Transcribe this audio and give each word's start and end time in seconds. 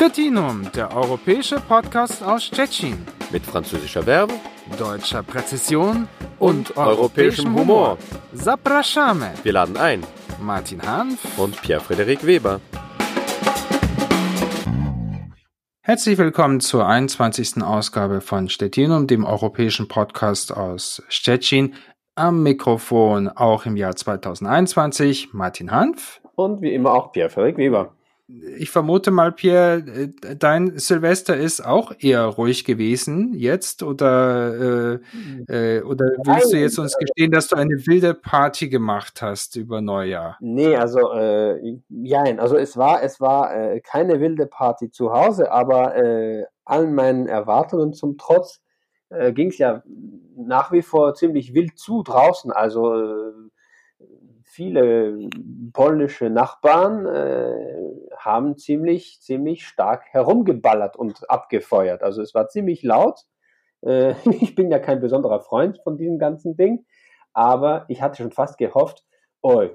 Stettinum, 0.00 0.62
der 0.74 0.96
europäische 0.96 1.60
Podcast 1.60 2.22
aus 2.22 2.44
Stettin. 2.44 3.06
Mit 3.30 3.44
französischer 3.44 4.02
Verbe, 4.04 4.32
deutscher 4.78 5.22
Präzision 5.22 6.08
und, 6.38 6.70
und 6.70 6.76
europäischem 6.78 7.54
Humor. 7.54 7.98
Zapraszamy. 8.32 9.26
Wir 9.42 9.52
laden 9.52 9.76
ein. 9.76 10.02
Martin 10.40 10.80
Hanf 10.80 11.38
und 11.38 11.60
Pierre-Frederik 11.60 12.24
Weber. 12.24 12.62
Herzlich 15.82 16.16
willkommen 16.16 16.60
zur 16.60 16.86
21. 16.86 17.62
Ausgabe 17.62 18.22
von 18.22 18.48
Stettinum, 18.48 19.06
dem 19.06 19.26
europäischen 19.26 19.86
Podcast 19.86 20.56
aus 20.56 21.02
Stettin. 21.10 21.74
Am 22.14 22.42
Mikrofon 22.42 23.28
auch 23.28 23.66
im 23.66 23.76
Jahr 23.76 23.94
2021 23.94 25.34
Martin 25.34 25.70
Hanf. 25.70 26.22
Und 26.36 26.62
wie 26.62 26.72
immer 26.72 26.94
auch 26.94 27.12
Pierre-Frederik 27.12 27.58
Weber 27.58 27.92
ich 28.58 28.70
vermute 28.70 29.10
mal, 29.10 29.32
Pierre, 29.32 29.78
äh, 29.78 30.36
dein 30.36 30.78
Silvester 30.78 31.36
ist 31.36 31.64
auch 31.64 31.92
eher 31.98 32.24
ruhig 32.24 32.64
gewesen 32.64 33.34
jetzt 33.34 33.82
oder, 33.82 34.98
äh, 35.48 35.78
äh, 35.78 35.82
oder 35.82 36.06
willst 36.24 36.52
du 36.52 36.58
jetzt 36.58 36.78
uns 36.78 36.96
gestehen, 36.96 37.32
dass 37.32 37.48
du 37.48 37.56
eine 37.56 37.86
wilde 37.86 38.14
Party 38.14 38.68
gemacht 38.68 39.22
hast 39.22 39.56
über 39.56 39.80
Neujahr? 39.80 40.36
Nee, 40.40 40.76
also 40.76 41.12
äh, 41.12 41.78
nein, 41.88 42.38
also 42.40 42.56
es 42.56 42.76
war 42.76 43.02
es 43.02 43.20
war 43.20 43.54
äh, 43.54 43.80
keine 43.80 44.20
wilde 44.20 44.46
Party 44.46 44.90
zu 44.90 45.12
Hause, 45.12 45.50
aber 45.50 45.96
äh, 45.96 46.44
allen 46.64 46.94
meinen 46.94 47.26
Erwartungen 47.26 47.92
zum 47.92 48.18
Trotz 48.18 48.60
äh, 49.08 49.32
ging 49.32 49.48
es 49.48 49.58
ja 49.58 49.82
nach 50.36 50.72
wie 50.72 50.82
vor 50.82 51.14
ziemlich 51.14 51.54
wild 51.54 51.78
zu 51.78 52.02
draußen, 52.02 52.52
also 52.52 52.94
äh, 52.94 53.32
viele 54.50 55.28
polnische 55.72 56.28
Nachbarn 56.28 57.06
äh, 57.06 58.14
haben 58.16 58.56
ziemlich, 58.56 59.20
ziemlich 59.20 59.64
stark 59.64 60.06
herumgeballert 60.10 60.96
und 60.96 61.30
abgefeuert. 61.30 62.02
Also 62.02 62.20
es 62.20 62.34
war 62.34 62.48
ziemlich 62.48 62.82
laut. 62.82 63.20
Äh, 63.82 64.14
ich 64.40 64.56
bin 64.56 64.70
ja 64.70 64.80
kein 64.80 65.00
besonderer 65.00 65.40
Freund 65.40 65.78
von 65.82 65.96
diesem 65.96 66.18
ganzen 66.18 66.56
Ding, 66.56 66.84
aber 67.32 67.84
ich 67.88 68.02
hatte 68.02 68.22
schon 68.22 68.32
fast 68.32 68.58
gehofft, 68.58 69.04
oh, 69.40 69.68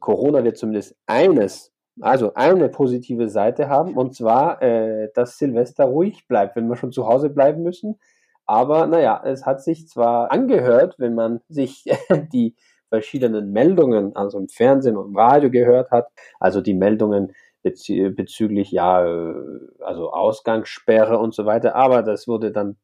Corona 0.00 0.42
wird 0.42 0.56
zumindest 0.56 0.96
eines, 1.06 1.72
also 2.00 2.32
eine 2.34 2.68
positive 2.68 3.28
Seite 3.28 3.68
haben, 3.68 3.96
und 3.96 4.14
zwar, 4.14 4.62
äh, 4.62 5.10
dass 5.14 5.36
Silvester 5.36 5.84
ruhig 5.84 6.26
bleibt, 6.28 6.56
wenn 6.56 6.68
wir 6.68 6.76
schon 6.76 6.92
zu 6.92 7.06
Hause 7.06 7.28
bleiben 7.28 7.62
müssen. 7.62 7.98
Aber 8.46 8.86
naja, 8.86 9.20
es 9.24 9.44
hat 9.44 9.62
sich 9.62 9.88
zwar 9.88 10.30
angehört, 10.30 10.94
wenn 10.98 11.14
man 11.14 11.40
sich 11.48 11.84
die 12.32 12.54
verschiedenen 12.88 13.52
Meldungen, 13.52 14.14
also 14.16 14.38
im 14.38 14.48
Fernsehen 14.48 14.96
und 14.96 15.08
im 15.08 15.16
Radio 15.16 15.50
gehört 15.50 15.90
hat, 15.90 16.08
also 16.40 16.60
die 16.60 16.74
Meldungen 16.74 17.32
bezü 17.62 18.10
bezüglich 18.10 18.70
ja, 18.70 19.04
äh, 19.04 19.34
also 19.80 20.12
Ausgangssperre 20.12 21.18
und 21.18 21.34
so 21.34 21.46
weiter, 21.46 21.74
aber 21.74 22.02
das 22.02 22.28
wurde 22.28 22.52
dann 22.52 22.76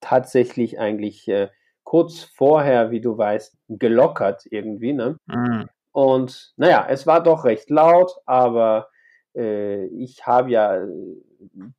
tatsächlich 0.00 0.78
eigentlich 0.78 1.28
äh, 1.28 1.48
kurz 1.84 2.20
vorher, 2.22 2.90
wie 2.90 3.00
du 3.00 3.16
weißt, 3.16 3.56
gelockert 3.68 4.44
irgendwie, 4.50 4.92
ne? 4.92 5.18
Mhm. 5.26 5.68
Und 5.92 6.52
naja, 6.56 6.86
es 6.88 7.06
war 7.06 7.22
doch 7.22 7.44
recht 7.44 7.70
laut, 7.70 8.16
aber 8.26 8.88
äh, 9.36 9.86
ich 9.86 10.26
habe 10.26 10.50
ja 10.50 10.76
äh, 10.76 10.88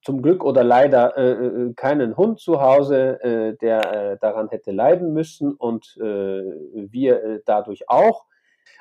zum 0.01 0.21
Glück 0.21 0.43
oder 0.43 0.63
leider 0.63 1.17
äh, 1.17 1.31
äh, 1.31 1.73
keinen 1.73 2.17
Hund 2.17 2.39
zu 2.39 2.61
Hause, 2.61 3.21
äh, 3.21 3.57
der 3.57 4.11
äh, 4.13 4.17
daran 4.19 4.49
hätte 4.49 4.71
leiden 4.71 5.13
müssen 5.13 5.53
und 5.53 5.95
wir 5.97 7.41
dadurch 7.45 7.89
auch. 7.89 8.25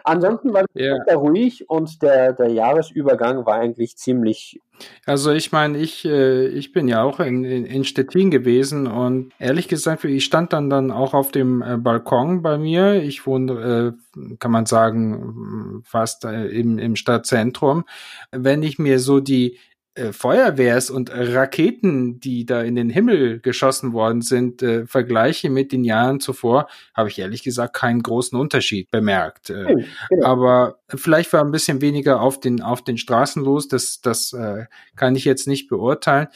Ansonsten 0.06 0.52
war 0.52 0.64
es 0.64 0.68
sehr 0.74 1.16
ruhig 1.16 1.70
und 1.70 2.02
der, 2.02 2.34
der 2.34 2.48
Jahresübergang 2.48 3.46
war 3.46 3.55
eigentlich 3.55 3.96
ziemlich. 3.96 4.60
Also 5.06 5.32
ich 5.32 5.50
meine, 5.50 5.78
ich, 5.78 6.05
äh, 6.05 6.46
ich 6.48 6.72
bin 6.72 6.88
ja 6.88 7.02
auch 7.02 7.20
in, 7.20 7.42
in, 7.42 7.64
in 7.64 7.84
Stettin 7.84 8.30
gewesen 8.30 8.86
und 8.86 9.32
ehrlich 9.38 9.66
gesagt, 9.66 10.05
ich 10.05 10.24
stand 10.27 10.52
dann 10.52 10.68
dann 10.68 10.90
auch 10.90 11.14
auf 11.14 11.33
dem 11.33 11.62
äh, 11.62 11.78
Balkon 11.78 12.42
bei 12.42 12.58
mir. 12.58 13.02
Ich 13.02 13.27
wohne, 13.27 13.95
äh, 14.18 14.34
kann 14.39 14.51
man 14.51 14.66
sagen, 14.66 15.83
fast 15.86 16.27
äh, 16.27 16.48
im, 16.48 16.78
im 16.78 16.96
Stadtzentrum. 16.96 17.84
Wenn 18.30 18.62
ich 18.62 18.78
mir 18.78 18.98
so 18.98 19.20
die 19.20 19.58
äh, 19.96 20.12
Feuerwehrs 20.12 20.90
und 20.90 21.10
Raketen, 21.12 22.18
die 22.18 22.44
da 22.44 22.62
in 22.62 22.74
den 22.74 22.90
Himmel 22.90 23.38
geschossen 23.38 23.92
worden 23.92 24.22
sind, 24.22 24.60
äh, 24.60 24.86
vergleiche 24.86 25.50
mit 25.50 25.70
den 25.70 25.84
Jahren 25.84 26.18
zuvor, 26.18 26.68
habe 26.94 27.08
ich 27.08 27.18
ehrlich 27.18 27.44
gesagt 27.44 27.77
keinen 27.77 28.02
großen 28.02 28.36
Unterschied 28.36 28.90
bemerkt. 28.90 29.50
Äh, 29.50 29.86
genau. 30.10 30.27
Aber 30.27 30.78
vielleicht 30.88 31.33
war 31.33 31.44
ein 31.44 31.52
bisschen 31.52 31.80
weniger 31.80 32.20
auf 32.20 32.40
den, 32.40 32.60
auf 32.60 32.83
den 32.83 32.98
Straßen 32.98 33.44
los, 33.44 33.68
das, 33.68 34.00
das 34.00 34.33
äh, 34.33 34.66
kann 34.96 35.14
ich 35.14 35.24
jetzt 35.24 35.46
nicht 35.46 35.68
beurteilen. 35.68 36.27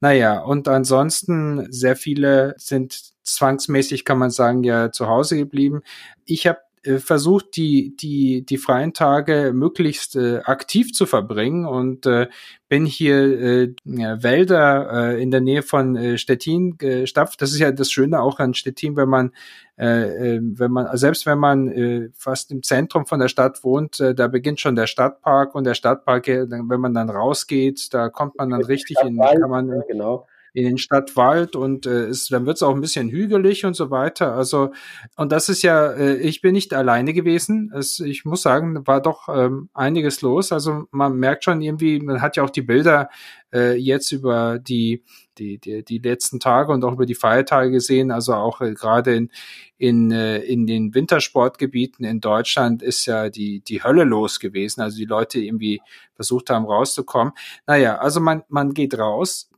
Naja, 0.00 0.38
und 0.38 0.68
ansonsten 0.68 1.66
sehr 1.72 1.96
viele 1.96 2.54
sind 2.58 3.12
zwangsmäßig, 3.24 4.04
kann 4.04 4.18
man 4.18 4.30
sagen, 4.30 4.62
ja 4.62 4.92
zu 4.92 5.08
Hause 5.08 5.36
geblieben. 5.36 5.82
Ich 6.24 6.46
habe 6.46 6.58
versucht, 6.82 7.56
die, 7.56 7.94
die, 7.96 8.44
die 8.44 8.56
freien 8.56 8.94
Tage 8.94 9.52
möglichst 9.54 10.16
äh, 10.16 10.38
aktiv 10.44 10.92
zu 10.92 11.06
verbringen. 11.06 11.66
Und 11.66 12.06
äh, 12.06 12.28
bin 12.68 12.86
hier 12.86 13.16
äh, 13.16 13.74
ja, 13.84 14.22
Wälder 14.22 15.10
äh, 15.10 15.22
in 15.22 15.30
der 15.30 15.40
Nähe 15.40 15.62
von 15.62 15.96
äh, 15.96 16.16
Stettin 16.18 16.78
gestapft. 16.78 17.42
Das 17.42 17.52
ist 17.52 17.58
ja 17.58 17.72
das 17.72 17.90
Schöne 17.90 18.20
auch 18.20 18.38
an 18.38 18.54
Stettin, 18.54 18.96
wenn 18.96 19.08
man, 19.08 19.32
äh, 19.76 20.36
äh, 20.36 20.40
wenn 20.42 20.70
man, 20.70 20.96
selbst 20.96 21.26
wenn 21.26 21.38
man 21.38 21.68
äh, 21.68 22.08
fast 22.14 22.50
im 22.50 22.62
Zentrum 22.62 23.06
von 23.06 23.20
der 23.20 23.28
Stadt 23.28 23.62
wohnt, 23.64 24.00
äh, 24.00 24.14
da 24.14 24.28
beginnt 24.28 24.60
schon 24.60 24.76
der 24.76 24.86
Stadtpark. 24.86 25.54
Und 25.54 25.64
der 25.64 25.74
Stadtpark, 25.74 26.28
äh, 26.28 26.46
wenn 26.48 26.80
man 26.80 26.94
dann 26.94 27.10
rausgeht, 27.10 27.92
da 27.92 28.08
kommt 28.08 28.38
man 28.38 28.50
dann 28.50 28.64
richtig 28.64 28.96
in, 29.02 29.18
kann 29.18 29.50
man, 29.50 29.82
genau 29.86 30.26
in 30.52 30.64
den 30.64 30.78
Stadtwald 30.78 31.56
und 31.56 31.86
äh, 31.86 32.06
es, 32.06 32.28
dann 32.28 32.46
wird 32.46 32.56
es 32.56 32.62
auch 32.62 32.74
ein 32.74 32.80
bisschen 32.80 33.08
hügelig 33.08 33.64
und 33.64 33.74
so 33.74 33.90
weiter. 33.90 34.34
Also, 34.34 34.72
und 35.16 35.32
das 35.32 35.48
ist 35.48 35.62
ja, 35.62 35.92
äh, 35.92 36.16
ich 36.16 36.40
bin 36.40 36.52
nicht 36.52 36.74
alleine 36.74 37.12
gewesen. 37.12 37.72
Es, 37.74 38.00
ich 38.00 38.24
muss 38.24 38.42
sagen, 38.42 38.86
war 38.86 39.00
doch 39.00 39.28
ähm, 39.28 39.68
einiges 39.74 40.22
los. 40.22 40.52
Also 40.52 40.84
man 40.90 41.16
merkt 41.16 41.44
schon 41.44 41.60
irgendwie, 41.62 42.00
man 42.00 42.20
hat 42.20 42.36
ja 42.36 42.42
auch 42.42 42.50
die 42.50 42.62
Bilder 42.62 43.08
äh, 43.52 43.76
jetzt 43.76 44.12
über 44.12 44.58
die, 44.58 45.02
die, 45.38 45.58
die, 45.58 45.84
die 45.84 45.98
letzten 45.98 46.40
Tage 46.40 46.72
und 46.72 46.84
auch 46.84 46.92
über 46.92 47.06
die 47.06 47.14
Feiertage 47.14 47.70
gesehen. 47.70 48.10
Also 48.10 48.34
auch 48.34 48.60
äh, 48.60 48.74
gerade 48.74 49.14
in, 49.14 49.30
in, 49.78 50.10
äh, 50.10 50.38
in 50.38 50.66
den 50.66 50.94
Wintersportgebieten 50.94 52.04
in 52.04 52.20
Deutschland 52.20 52.82
ist 52.82 53.06
ja 53.06 53.30
die, 53.30 53.60
die 53.60 53.82
Hölle 53.82 54.04
los 54.04 54.40
gewesen. 54.40 54.80
Also 54.80 54.98
die 54.98 55.04
Leute 55.04 55.40
irgendwie 55.40 55.80
versucht 56.14 56.50
haben 56.50 56.66
rauszukommen. 56.66 57.32
Naja, 57.66 57.98
also 57.98 58.20
man, 58.20 58.42
man 58.48 58.74
geht 58.74 58.98
raus 58.98 59.50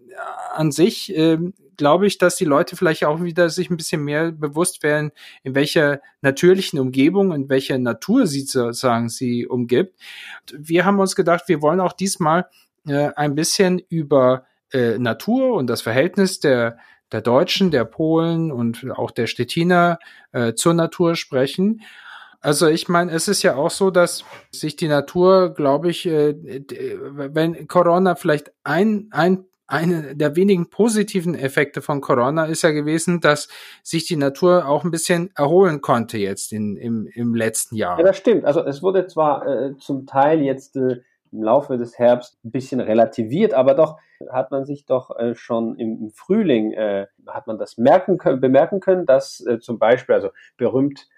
an 0.54 0.72
sich 0.72 1.14
äh, 1.16 1.38
glaube 1.76 2.06
ich, 2.06 2.18
dass 2.18 2.36
die 2.36 2.44
Leute 2.44 2.76
vielleicht 2.76 3.04
auch 3.04 3.22
wieder 3.22 3.48
sich 3.48 3.70
ein 3.70 3.76
bisschen 3.76 4.04
mehr 4.04 4.32
bewusst 4.32 4.82
werden, 4.82 5.10
in 5.42 5.54
welcher 5.54 6.00
natürlichen 6.20 6.78
Umgebung, 6.78 7.32
in 7.32 7.48
welcher 7.48 7.78
Natur 7.78 8.26
sie 8.26 8.42
sozusagen 8.42 9.08
sie 9.08 9.46
umgibt. 9.46 9.98
Wir 10.52 10.84
haben 10.84 11.00
uns 11.00 11.16
gedacht, 11.16 11.44
wir 11.48 11.62
wollen 11.62 11.80
auch 11.80 11.92
diesmal 11.92 12.46
äh, 12.86 13.10
ein 13.16 13.34
bisschen 13.34 13.80
über 13.88 14.44
äh, 14.72 14.98
Natur 14.98 15.54
und 15.54 15.68
das 15.68 15.82
Verhältnis 15.82 16.40
der 16.40 16.78
der 17.12 17.20
Deutschen, 17.20 17.70
der 17.70 17.84
Polen 17.84 18.50
und 18.50 18.90
auch 18.90 19.10
der 19.10 19.26
Stettiner 19.26 19.98
äh, 20.32 20.54
zur 20.54 20.74
Natur 20.74 21.14
sprechen. 21.14 21.82
Also 22.40 22.66
ich 22.66 22.88
meine, 22.88 23.12
es 23.12 23.28
ist 23.28 23.42
ja 23.42 23.54
auch 23.54 23.70
so, 23.70 23.90
dass 23.90 24.24
sich 24.50 24.74
die 24.74 24.88
Natur, 24.88 25.54
glaube 25.54 25.90
ich, 25.90 26.06
äh, 26.06 26.34
wenn 26.34 27.68
Corona 27.68 28.16
vielleicht 28.16 28.50
ein, 28.64 29.08
ein 29.12 29.44
eine 29.72 30.14
der 30.14 30.36
wenigen 30.36 30.68
positiven 30.68 31.34
Effekte 31.34 31.80
von 31.80 32.00
Corona 32.02 32.44
ist 32.44 32.62
ja 32.62 32.70
gewesen, 32.70 33.20
dass 33.20 33.48
sich 33.82 34.06
die 34.06 34.16
Natur 34.16 34.68
auch 34.68 34.84
ein 34.84 34.90
bisschen 34.90 35.30
erholen 35.34 35.80
konnte 35.80 36.18
jetzt 36.18 36.52
in, 36.52 36.76
im, 36.76 37.06
im 37.06 37.34
letzten 37.34 37.76
Jahr. 37.76 37.98
Ja, 37.98 38.04
das 38.04 38.18
stimmt. 38.18 38.44
Also 38.44 38.64
es 38.64 38.82
wurde 38.82 39.06
zwar 39.06 39.46
äh, 39.46 39.76
zum 39.78 40.06
Teil 40.06 40.42
jetzt 40.42 40.76
äh, 40.76 41.00
im 41.32 41.42
Laufe 41.42 41.78
des 41.78 41.98
Herbst 41.98 42.38
ein 42.44 42.50
bisschen 42.50 42.80
relativiert, 42.80 43.54
aber 43.54 43.74
doch 43.74 43.98
hat 44.30 44.50
man 44.50 44.66
sich 44.66 44.84
doch 44.84 45.16
äh, 45.18 45.34
schon 45.34 45.76
im, 45.76 46.10
Frühling, 46.10 46.72
äh, 46.72 47.06
hat 47.26 47.46
man 47.46 47.58
das 47.58 47.78
merken 47.78 48.18
können, 48.18 48.40
bemerken 48.40 48.80
können, 48.80 49.06
dass 49.06 49.40
äh, 49.46 49.58
zum 49.58 49.78
Beispiel, 49.78 50.14
also 50.14 50.30
berühmt 50.58 51.08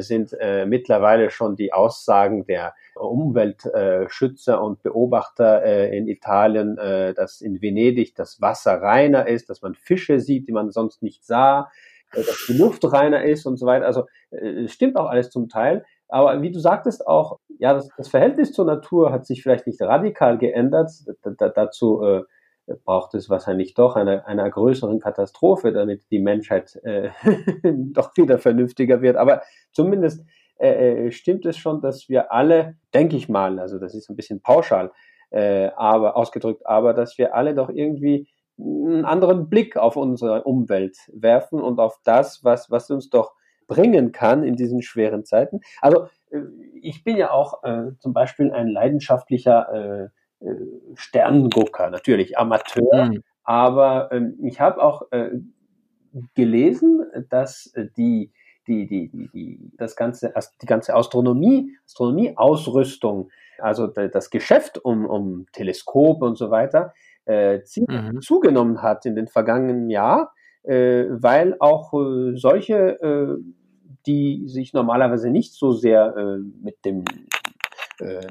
sind 0.00 0.36
äh, 0.38 0.66
mittlerweile 0.66 1.30
schon 1.30 1.56
die 1.56 1.72
Aussagen 1.72 2.44
der 2.44 2.74
Umweltschützer 2.94 4.62
und 4.62 4.82
Beobachter 4.82 5.62
äh, 5.64 5.96
in 5.96 6.08
Italien, 6.08 6.78
äh, 6.78 7.14
dass 7.14 7.40
in 7.40 7.62
Venedig 7.62 8.14
das 8.14 8.40
Wasser 8.40 8.80
reiner 8.82 9.26
ist, 9.26 9.50
dass 9.50 9.62
man 9.62 9.74
Fische 9.74 10.20
sieht, 10.20 10.48
die 10.48 10.52
man 10.52 10.70
sonst 10.70 11.02
nicht 11.02 11.24
sah, 11.24 11.70
äh, 12.12 12.22
dass 12.22 12.46
die 12.46 12.58
Luft 12.58 12.84
reiner 12.92 13.24
ist 13.24 13.46
und 13.46 13.56
so 13.56 13.66
weiter. 13.66 13.86
Also 13.86 14.06
äh, 14.30 14.68
stimmt 14.68 14.96
auch 14.96 15.06
alles 15.06 15.30
zum 15.30 15.48
Teil. 15.48 15.84
Aber 16.08 16.42
wie 16.42 16.50
du 16.50 16.58
sagtest 16.58 17.06
auch, 17.06 17.38
ja, 17.58 17.72
das, 17.72 17.88
das 17.96 18.08
Verhältnis 18.08 18.52
zur 18.52 18.64
Natur 18.64 19.12
hat 19.12 19.26
sich 19.26 19.42
vielleicht 19.42 19.66
nicht 19.66 19.80
radikal 19.80 20.38
geändert. 20.38 20.90
D 21.24 21.50
dazu 21.54 22.02
äh, 22.02 22.22
braucht 22.84 23.14
es 23.14 23.28
wahrscheinlich 23.28 23.74
doch 23.74 23.96
eine, 23.96 24.26
einer 24.26 24.48
größeren 24.48 25.00
Katastrophe, 25.00 25.72
damit 25.72 26.10
die 26.10 26.18
Menschheit 26.18 26.76
äh, 26.84 27.10
doch 27.64 28.16
wieder 28.16 28.38
vernünftiger 28.38 29.02
wird. 29.02 29.16
Aber 29.16 29.42
zumindest 29.72 30.24
äh, 30.58 31.06
äh, 31.06 31.10
stimmt 31.10 31.46
es 31.46 31.56
schon, 31.56 31.80
dass 31.80 32.08
wir 32.08 32.32
alle, 32.32 32.76
denke 32.92 33.16
ich 33.16 33.28
mal, 33.28 33.58
also 33.58 33.78
das 33.78 33.94
ist 33.94 34.10
ein 34.10 34.16
bisschen 34.16 34.42
pauschal, 34.42 34.92
äh, 35.30 35.70
aber 35.76 36.16
ausgedrückt, 36.16 36.66
aber 36.66 36.92
dass 36.92 37.16
wir 37.18 37.34
alle 37.34 37.54
doch 37.54 37.70
irgendwie 37.70 38.28
einen 38.58 39.06
anderen 39.06 39.48
Blick 39.48 39.76
auf 39.76 39.96
unsere 39.96 40.42
Umwelt 40.42 40.98
werfen 41.12 41.60
und 41.62 41.78
auf 41.78 41.98
das, 42.04 42.44
was, 42.44 42.70
was 42.70 42.90
uns 42.90 43.08
doch 43.08 43.32
bringen 43.68 44.12
kann 44.12 44.42
in 44.42 44.56
diesen 44.56 44.82
schweren 44.82 45.24
Zeiten. 45.24 45.60
Also 45.80 46.08
äh, 46.30 46.40
ich 46.82 47.04
bin 47.04 47.16
ja 47.16 47.30
auch 47.30 47.62
äh, 47.62 47.92
zum 47.98 48.12
Beispiel 48.12 48.52
ein 48.52 48.68
leidenschaftlicher 48.68 50.10
äh, 50.40 50.46
Sternengucker, 50.94 51.90
natürlich 51.90 52.38
Amateur, 52.38 53.06
mhm. 53.06 53.22
aber 53.44 54.12
äh, 54.12 54.30
ich 54.42 54.60
habe 54.60 54.82
auch 54.82 55.10
äh, 55.12 55.30
gelesen, 56.34 57.04
dass 57.28 57.66
äh, 57.74 57.86
die 57.96 58.32
die, 58.66 58.86
die, 58.86 59.08
die, 59.08 59.28
die, 59.32 59.70
das 59.78 59.96
ganze, 59.96 60.32
die 60.62 60.66
ganze 60.66 60.94
Astronomie, 60.94 61.76
Astronomieausrüstung, 61.86 63.30
also 63.58 63.88
das 63.88 64.30
Geschäft 64.30 64.78
um, 64.78 65.06
um 65.06 65.46
Teleskope 65.52 66.24
und 66.24 66.36
so 66.36 66.50
weiter, 66.50 66.92
äh, 67.26 67.58
mhm. 67.76 68.20
zugenommen 68.20 68.82
hat 68.82 69.06
in 69.06 69.16
den 69.16 69.28
vergangenen 69.28 69.90
Jahren, 69.90 70.28
äh, 70.62 71.06
weil 71.08 71.56
auch 71.58 71.92
äh, 71.94 72.36
solche, 72.36 73.00
äh, 73.00 73.36
die 74.06 74.44
sich 74.46 74.72
normalerweise 74.72 75.30
nicht 75.30 75.54
so 75.54 75.72
sehr 75.72 76.14
mit 76.62 76.86
dem 76.86 77.04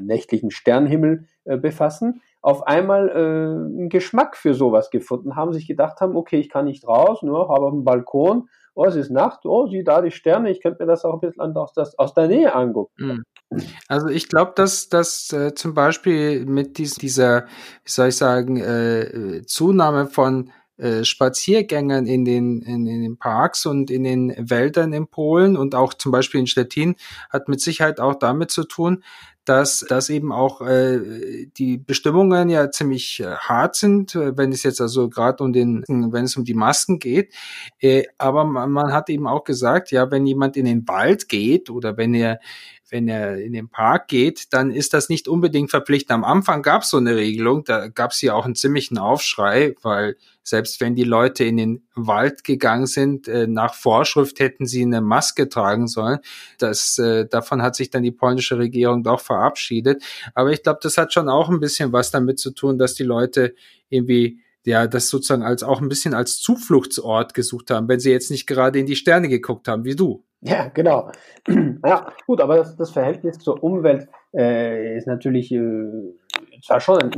nächtlichen 0.01 0.49
Sternhimmel 0.49 1.27
äh, 1.49 1.57
befassen, 1.57 2.21
auf 2.41 2.67
einmal 2.67 3.09
äh, 3.09 3.13
einen 3.13 3.89
Geschmack 3.89 4.37
für 4.37 4.53
sowas 4.53 4.91
gefunden 4.91 5.35
haben, 5.35 5.51
sich 5.51 5.67
gedacht 5.67 5.99
haben, 5.99 6.15
okay, 6.15 6.39
ich 6.39 6.49
kann 6.49 6.65
nicht 6.65 6.87
raus, 6.87 7.23
nur 7.23 7.49
habe 7.49 7.67
einen 7.67 7.83
Balkon, 7.83 8.47
oh, 8.75 8.85
es 8.85 8.95
ist 8.95 9.09
Nacht, 9.09 9.45
oh, 9.45 9.67
sieh 9.67 9.83
da 9.83 10.01
die 10.01 10.11
Sterne, 10.11 10.51
ich 10.51 10.61
könnte 10.61 10.83
mir 10.83 10.87
das 10.87 11.03
auch 11.03 11.15
ein 11.15 11.19
bisschen 11.19 11.41
aus, 11.57 11.73
das, 11.73 11.97
aus 11.97 12.13
der 12.13 12.27
Nähe 12.27 12.53
angucken. 12.53 13.25
Mhm. 13.49 13.61
Also 13.87 14.07
ich 14.09 14.29
glaube, 14.29 14.53
dass 14.55 14.89
dass 14.89 15.33
äh, 15.33 15.55
zum 15.55 15.73
Beispiel 15.73 16.45
mit 16.45 16.77
dies, 16.77 16.93
dieser, 16.93 17.45
wie 17.83 17.91
soll 17.91 18.09
ich 18.09 18.17
sagen, 18.17 18.57
äh, 18.57 19.41
Zunahme 19.47 20.05
von 20.05 20.51
äh, 20.77 21.03
Spaziergängern 21.03 22.05
in 22.05 22.23
den, 22.23 22.61
in, 22.61 22.87
in 22.87 23.01
den 23.01 23.17
Parks 23.17 23.65
und 23.65 23.91
in 23.91 24.05
den 24.05 24.33
Wäldern 24.37 24.93
in 24.93 25.07
Polen 25.07 25.57
und 25.57 25.75
auch 25.75 25.93
zum 25.93 26.11
Beispiel 26.11 26.39
in 26.39 26.47
Stettin 26.47 26.95
hat 27.29 27.49
mit 27.49 27.59
Sicherheit 27.59 27.99
auch 27.99 28.15
damit 28.15 28.51
zu 28.51 28.63
tun, 28.63 29.03
dass, 29.49 29.79
dass 29.79 30.09
eben 30.11 30.31
auch 30.31 30.61
äh, 30.61 31.47
die 31.57 31.79
Bestimmungen 31.79 32.49
ja 32.49 32.69
ziemlich 32.69 33.19
äh, 33.19 33.35
hart 33.35 33.75
sind, 33.75 34.13
äh, 34.13 34.37
wenn 34.37 34.51
es 34.51 34.61
jetzt 34.61 34.79
also 34.79 35.09
gerade 35.09 35.43
um 35.43 35.51
den, 35.53 35.83
wenn 35.87 36.25
es 36.25 36.37
um 36.37 36.45
die 36.45 36.53
Masken 36.53 36.99
geht. 36.99 37.33
Äh, 37.79 38.03
aber 38.19 38.43
man, 38.43 38.69
man 38.71 38.93
hat 38.93 39.09
eben 39.09 39.25
auch 39.25 39.43
gesagt, 39.43 39.89
ja, 39.89 40.11
wenn 40.11 40.27
jemand 40.27 40.55
in 40.55 40.65
den 40.65 40.87
Wald 40.87 41.29
geht 41.29 41.71
oder 41.71 41.97
wenn 41.97 42.13
er 42.13 42.39
wenn 42.89 43.07
er 43.07 43.37
in 43.37 43.53
den 43.53 43.69
Park 43.69 44.07
geht, 44.07 44.53
dann 44.53 44.71
ist 44.71 44.93
das 44.93 45.09
nicht 45.09 45.27
unbedingt 45.27 45.69
verpflichtend. 45.69 46.11
Am 46.11 46.23
Anfang 46.23 46.61
gab 46.61 46.81
es 46.83 46.89
so 46.89 46.97
eine 46.97 47.15
Regelung, 47.15 47.63
da 47.63 47.87
gab 47.87 48.11
es 48.11 48.21
ja 48.21 48.33
auch 48.33 48.45
einen 48.45 48.55
ziemlichen 48.55 48.97
Aufschrei, 48.97 49.75
weil 49.81 50.17
selbst 50.43 50.81
wenn 50.81 50.95
die 50.95 51.03
Leute 51.03 51.43
in 51.43 51.57
den 51.57 51.83
Wald 51.95 52.43
gegangen 52.43 52.87
sind, 52.87 53.27
äh, 53.27 53.47
nach 53.47 53.75
Vorschrift 53.75 54.39
hätten 54.39 54.65
sie 54.65 54.81
eine 54.81 55.01
Maske 55.01 55.47
tragen 55.47 55.87
sollen. 55.87 56.19
Das, 56.57 56.97
äh, 56.97 57.27
davon 57.27 57.61
hat 57.61 57.75
sich 57.75 57.89
dann 57.89 58.03
die 58.03 58.11
polnische 58.11 58.57
Regierung 58.57 59.03
doch 59.03 59.19
verabschiedet. 59.19 60.03
Aber 60.33 60.51
ich 60.51 60.63
glaube, 60.63 60.79
das 60.81 60.97
hat 60.97 61.13
schon 61.13 61.29
auch 61.29 61.49
ein 61.49 61.59
bisschen 61.59 61.93
was 61.93 62.11
damit 62.11 62.39
zu 62.39 62.51
tun, 62.51 62.77
dass 62.77 62.95
die 62.95 63.03
Leute 63.03 63.53
irgendwie 63.89 64.39
ja, 64.65 64.87
das 64.87 65.09
sozusagen 65.09 65.43
als 65.43 65.63
auch 65.63 65.81
ein 65.81 65.89
bisschen 65.89 66.13
als 66.13 66.39
Zufluchtsort 66.39 67.33
gesucht 67.33 67.71
haben, 67.71 67.87
wenn 67.87 67.99
sie 67.99 68.11
jetzt 68.11 68.29
nicht 68.29 68.45
gerade 68.45 68.79
in 68.79 68.85
die 68.85 68.95
Sterne 68.95 69.29
geguckt 69.29 69.67
haben, 69.67 69.85
wie 69.85 69.95
du. 69.95 70.23
Ja, 70.41 70.69
genau. 70.69 71.11
Ja, 71.85 72.13
gut, 72.27 72.41
aber 72.41 72.57
das, 72.57 72.75
das 72.75 72.91
Verhältnis 72.91 73.39
zur 73.39 73.63
Umwelt 73.63 74.07
äh, 74.33 74.97
ist 74.97 75.07
natürlich 75.07 75.51
äh, 75.51 76.13
zwar 76.61 76.79
schon 76.79 77.01
eine 77.01 77.11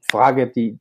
Frage, 0.00 0.48
die 0.48 0.78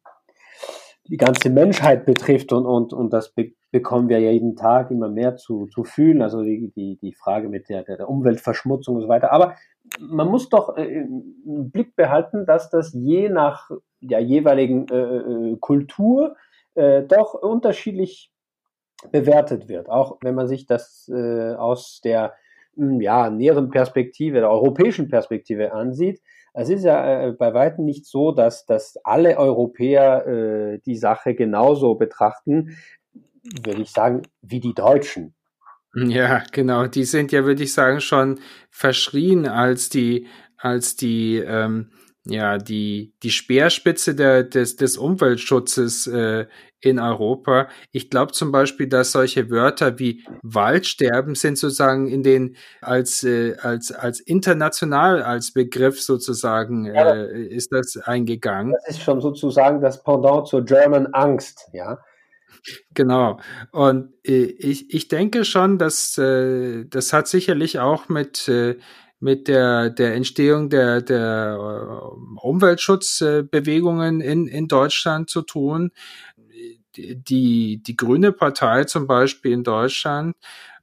die 1.06 1.18
ganze 1.18 1.50
Menschheit 1.50 2.06
betrifft 2.06 2.54
und, 2.54 2.66
und, 2.66 2.94
und 2.94 3.12
das 3.12 3.34
be 3.34 3.54
bekommen 3.74 4.10
wir 4.10 4.20
ja 4.20 4.32
jeden 4.32 4.58
Tag 4.58 4.92
immer 4.92 5.08
mehr 5.08 5.38
zu, 5.38 5.66
zu 5.68 5.86
fühlen, 5.86 6.22
also 6.22 6.44
die, 6.44 6.74
die, 6.76 6.98
die 7.02 7.14
Frage 7.14 7.48
mit 7.48 7.70
der, 7.70 7.84
der, 7.84 8.10
Umweltverschmutzung 8.10 8.96
und 8.98 9.02
so 9.04 9.08
weiter. 9.08 9.32
Aber 9.32 9.56
man 9.98 10.28
muss 10.28 10.50
doch 10.50 10.76
äh, 10.76 10.84
im 10.84 11.72
Blick 11.72 11.96
behalten, 11.96 12.46
dass 12.46 12.70
das 12.70 12.92
je 12.94 13.30
nach 13.30 13.72
der 14.02 14.20
jeweiligen 14.20 14.90
äh, 14.90 14.98
äh, 14.98 15.58
Kultur 15.58 16.36
äh, 16.76 17.04
doch 17.04 17.34
unterschiedlich 17.34 18.31
bewertet 19.12 19.68
wird. 19.68 19.90
Auch 19.90 20.18
wenn 20.22 20.36
man 20.36 20.48
sich 20.48 20.66
das 20.66 21.10
äh, 21.14 21.54
aus 21.54 22.02
der 22.04 22.34
hm, 22.76 23.02
ja, 23.02 23.30
näheren 23.30 23.70
Perspektive, 23.70 24.40
der 24.40 24.50
europäischen 24.50 25.10
Perspektive 25.10 25.74
ansieht. 25.74 26.22
Es 26.54 26.70
ist 26.70 26.84
ja 26.84 27.28
äh, 27.28 27.32
bei 27.32 27.54
weitem 27.54 27.86
nicht 27.86 28.06
so, 28.06 28.32
dass, 28.32 28.66
dass 28.66 28.98
alle 29.04 29.38
Europäer 29.38 30.28
äh, 30.28 30.80
die 30.86 30.98
Sache 30.98 31.34
genauso 31.34 31.96
betrachten, 31.96 32.78
würde 33.64 33.82
ich 33.82 33.92
sagen, 33.92 34.24
wie 34.42 34.60
die 34.60 34.74
Deutschen. 34.74 35.34
Ja, 35.94 36.44
genau. 36.52 36.88
Die 36.88 37.04
sind 37.04 37.32
ja, 37.32 37.44
würde 37.44 37.64
ich 37.64 37.74
sagen, 37.74 38.00
schon 38.00 38.40
verschrien 38.70 39.48
als 39.48 39.90
die, 39.90 40.28
als 40.58 40.96
die, 40.96 41.38
ähm, 41.38 41.92
ja, 42.26 42.58
die, 42.58 43.14
die 43.24 43.32
Speerspitze 43.32 44.14
der, 44.14 44.44
des, 44.44 44.76
des 44.76 44.98
Umweltschutzes 44.98 46.06
äh, 46.08 46.46
in 46.80 47.00
Europa. 47.00 47.68
Ich 47.92 48.10
glaube 48.10 48.32
zum 48.32 48.52
Beispiel, 48.52 48.88
dass 48.88 49.12
solche 49.12 49.50
Wörter 49.50 49.98
wie 50.00 50.24
Waldsterben 50.42 51.36
sind 51.36 51.58
sozusagen 51.58 52.08
in 52.08 52.24
den 52.24 52.58
als 52.82 53.24
äh, 53.24 53.56
als 53.62 53.92
als 53.92 54.20
international 54.20 55.22
als 55.22 55.54
Begriff 55.54 56.02
sozusagen 56.02 56.86
ja, 56.86 57.14
äh, 57.14 57.44
ist 57.44 57.72
das 57.72 57.98
eingegangen. 57.98 58.74
Das 58.74 58.98
ist 58.98 59.04
schon 59.04 59.22
sozusagen 59.22 59.82
das 59.82 60.04
Pendant 60.04 60.48
zur 60.48 60.64
German 60.64 61.08
Angst, 61.14 61.70
ja. 61.74 62.00
Genau. 62.94 63.40
Und 63.72 64.14
äh, 64.24 64.44
ich, 64.44 64.94
ich 64.94 65.08
denke 65.08 65.46
schon, 65.46 65.78
dass 65.78 66.18
äh, 66.18 66.86
das 66.86 67.14
hat 67.14 67.28
sicherlich 67.28 67.80
auch 67.80 68.10
mit 68.10 68.48
äh, 68.48 68.78
mit 69.22 69.48
der, 69.48 69.90
der 69.92 70.16
Entstehung 70.16 70.70
der, 70.70 71.02
der 71.02 71.58
äh, 71.58 72.46
Umweltschutzbewegungen 72.46 74.20
in, 74.20 74.48
in 74.48 74.68
Deutschland 74.68 75.30
zu 75.30 75.44
tun. 75.44 75.92
Die, 76.98 77.82
die 77.82 77.96
Grüne 77.96 78.34
Partei 78.34 78.84
zum 78.84 79.08
Beispiel 79.08 79.54
in 79.54 79.64
Deutschland, 79.64 80.36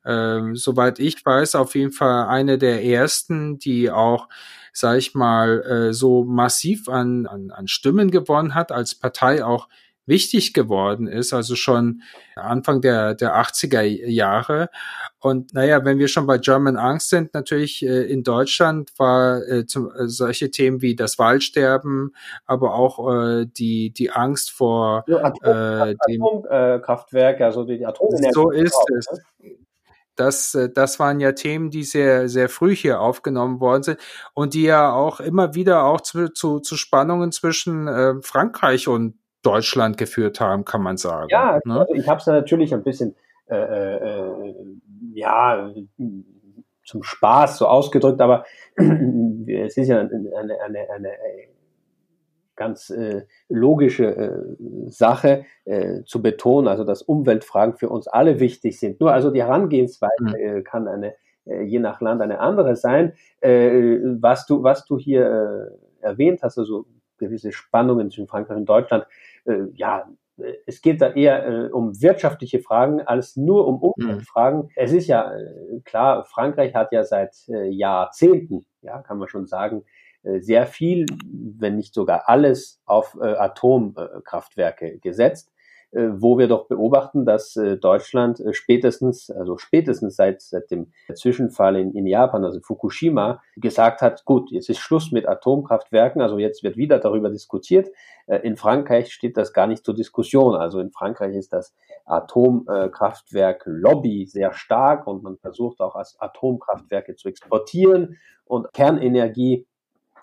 äh, 0.04 0.40
soweit 0.54 1.00
ich 1.00 1.24
weiß, 1.26 1.56
auf 1.56 1.74
jeden 1.74 1.92
Fall 1.92 2.28
eine 2.28 2.56
der 2.56 2.82
ersten, 2.82 3.58
die 3.58 3.90
auch, 3.90 4.28
sag 4.72 4.96
ich 4.96 5.14
mal, 5.14 5.60
äh, 5.62 5.92
so 5.92 6.24
massiv 6.24 6.88
an, 6.88 7.26
an, 7.26 7.50
an 7.50 7.68
Stimmen 7.68 8.10
gewonnen 8.10 8.54
hat, 8.54 8.72
als 8.72 8.94
Partei 8.94 9.44
auch 9.44 9.68
wichtig 10.08 10.54
geworden 10.54 11.06
ist, 11.06 11.32
also 11.32 11.54
schon 11.54 12.02
Anfang 12.34 12.80
der, 12.80 13.14
der 13.14 13.36
80er 13.36 13.82
Jahre. 13.82 14.70
Und 15.20 15.54
naja, 15.54 15.84
wenn 15.84 15.98
wir 15.98 16.08
schon 16.08 16.26
bei 16.26 16.38
German 16.38 16.76
Angst 16.76 17.10
sind, 17.10 17.34
natürlich 17.34 17.84
äh, 17.84 18.10
in 18.10 18.22
Deutschland 18.22 18.90
war 18.98 19.46
äh, 19.46 19.66
zum, 19.66 19.90
äh, 19.90 20.08
solche 20.08 20.50
Themen 20.50 20.82
wie 20.82 20.96
das 20.96 21.18
Waldsterben, 21.18 22.14
aber 22.46 22.74
auch 22.74 23.12
äh, 23.12 23.46
die, 23.46 23.90
die 23.90 24.10
Angst 24.10 24.50
vor 24.50 25.04
ja, 25.06 25.24
Atom, 25.24 25.90
äh, 25.90 25.94
dem 26.08 26.22
Atomkraftwerk, 26.22 27.40
also 27.40 27.64
die 27.64 27.84
Atomenergie. 27.84 28.32
So 28.32 28.50
ist 28.50 28.76
es. 28.96 29.06
Ne? 29.38 29.56
Das, 30.18 30.54
äh, 30.54 30.68
das 30.68 30.98
waren 30.98 31.20
ja 31.20 31.32
Themen, 31.32 31.70
die 31.70 31.84
sehr, 31.84 32.28
sehr 32.28 32.48
früh 32.48 32.74
hier 32.74 33.00
aufgenommen 33.00 33.60
worden 33.60 33.84
sind 33.84 34.00
und 34.34 34.54
die 34.54 34.64
ja 34.64 34.92
auch 34.92 35.20
immer 35.20 35.54
wieder 35.54 35.84
auch 35.84 36.00
zu, 36.00 36.28
zu, 36.30 36.58
zu 36.58 36.76
Spannungen 36.76 37.30
zwischen 37.30 37.86
äh, 37.86 38.14
Frankreich 38.22 38.88
und 38.88 39.14
Deutschland 39.42 39.96
geführt 39.96 40.40
haben, 40.40 40.64
kann 40.64 40.82
man 40.82 40.96
sagen. 40.96 41.28
Ja, 41.30 41.60
ne? 41.64 41.80
also 41.80 41.94
ich 41.94 42.08
habe 42.08 42.20
es 42.20 42.26
natürlich 42.26 42.74
ein 42.74 42.82
bisschen, 42.82 43.14
äh, 43.48 43.56
äh, 43.56 44.54
ja, 45.14 45.72
zum 46.84 47.02
Spaß 47.02 47.58
so 47.58 47.66
ausgedrückt, 47.66 48.20
aber 48.20 48.44
es 48.76 49.76
ist 49.76 49.88
ja 49.88 50.00
eine, 50.00 50.56
eine, 50.64 50.90
eine, 50.90 51.10
ganz 52.58 52.90
äh, 52.90 53.24
logische 53.48 54.16
äh, 54.16 54.90
Sache 54.90 55.46
äh, 55.64 56.02
zu 56.04 56.20
betonen, 56.20 56.68
also 56.68 56.84
dass 56.84 57.02
Umweltfragen 57.02 57.76
für 57.76 57.88
uns 57.88 58.08
alle 58.08 58.40
wichtig 58.40 58.78
sind. 58.78 59.00
Nur 59.00 59.12
also 59.12 59.30
die 59.30 59.42
Herangehensweise 59.42 60.12
mhm. 60.20 60.34
äh, 60.34 60.62
kann 60.62 60.88
eine 60.88 61.14
äh, 61.46 61.62
je 61.62 61.78
nach 61.78 62.00
Land 62.00 62.20
eine 62.20 62.40
andere 62.40 62.76
sein. 62.76 63.14
Äh, 63.40 63.98
was 64.20 64.44
du 64.46 64.62
was 64.62 64.84
du 64.84 64.98
hier 64.98 65.70
äh, 66.02 66.04
erwähnt 66.04 66.40
hast, 66.42 66.58
also 66.58 66.84
gewisse 67.18 67.52
Spannungen 67.52 68.10
zwischen 68.10 68.28
Frankreich 68.28 68.56
und 68.56 68.66
Deutschland, 68.66 69.06
äh, 69.44 69.64
ja, 69.74 70.08
es 70.66 70.80
geht 70.82 71.00
da 71.00 71.10
eher 71.12 71.46
äh, 71.46 71.70
um 71.70 72.00
wirtschaftliche 72.00 72.60
Fragen 72.60 73.00
als 73.00 73.36
nur 73.36 73.66
um 73.66 73.78
Umweltfragen. 73.82 74.62
Mhm. 74.62 74.70
Es 74.76 74.92
ist 74.92 75.08
ja 75.08 75.32
äh, 75.32 75.80
klar, 75.84 76.24
Frankreich 76.24 76.74
hat 76.74 76.92
ja 76.92 77.04
seit 77.04 77.34
äh, 77.48 77.68
Jahrzehnten, 77.68 78.66
ja, 78.82 79.02
kann 79.02 79.18
man 79.18 79.28
schon 79.28 79.46
sagen, 79.46 79.84
äh, 80.22 80.40
sehr 80.40 80.66
viel, 80.66 81.06
wenn 81.24 81.76
nicht 81.76 81.94
sogar 81.94 82.28
alles 82.28 82.80
auf 82.84 83.16
äh, 83.20 83.24
Atomkraftwerke 83.24 84.98
gesetzt. 84.98 85.52
Äh, 85.90 86.10
wo 86.12 86.36
wir 86.36 86.48
doch 86.48 86.68
beobachten, 86.68 87.24
dass 87.24 87.56
äh, 87.56 87.78
Deutschland 87.78 88.40
äh, 88.40 88.52
spätestens, 88.52 89.30
also 89.30 89.56
spätestens 89.56 90.16
seit, 90.16 90.42
seit 90.42 90.70
dem 90.70 90.92
Zwischenfall 91.14 91.76
in, 91.76 91.94
in 91.94 92.06
Japan, 92.06 92.44
also 92.44 92.60
Fukushima, 92.60 93.42
gesagt 93.56 94.02
hat, 94.02 94.26
gut, 94.26 94.50
jetzt 94.50 94.68
ist 94.68 94.80
Schluss 94.80 95.12
mit 95.12 95.26
Atomkraftwerken, 95.26 96.20
also 96.20 96.36
jetzt 96.36 96.62
wird 96.62 96.76
wieder 96.76 96.98
darüber 96.98 97.30
diskutiert. 97.30 97.88
In 98.42 98.58
Frankreich 98.58 99.14
steht 99.14 99.38
das 99.38 99.54
gar 99.54 99.66
nicht 99.66 99.86
zur 99.86 99.94
Diskussion. 99.94 100.54
Also 100.54 100.80
in 100.80 100.90
Frankreich 100.90 101.34
ist 101.34 101.54
das 101.54 101.74
Atomkraftwerk-Lobby 102.04 104.26
sehr 104.26 104.52
stark 104.52 105.06
und 105.06 105.22
man 105.22 105.38
versucht 105.38 105.80
auch 105.80 105.94
als 105.94 106.20
Atomkraftwerke 106.20 107.16
zu 107.16 107.28
exportieren 107.28 108.18
und 108.44 108.70
Kernenergie 108.74 109.66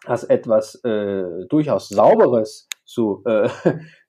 als 0.05 0.25
etwas 0.25 0.75
äh, 0.83 1.23
durchaus 1.49 1.89
Sauberes 1.89 2.67
zu, 2.85 3.23
äh, 3.25 3.49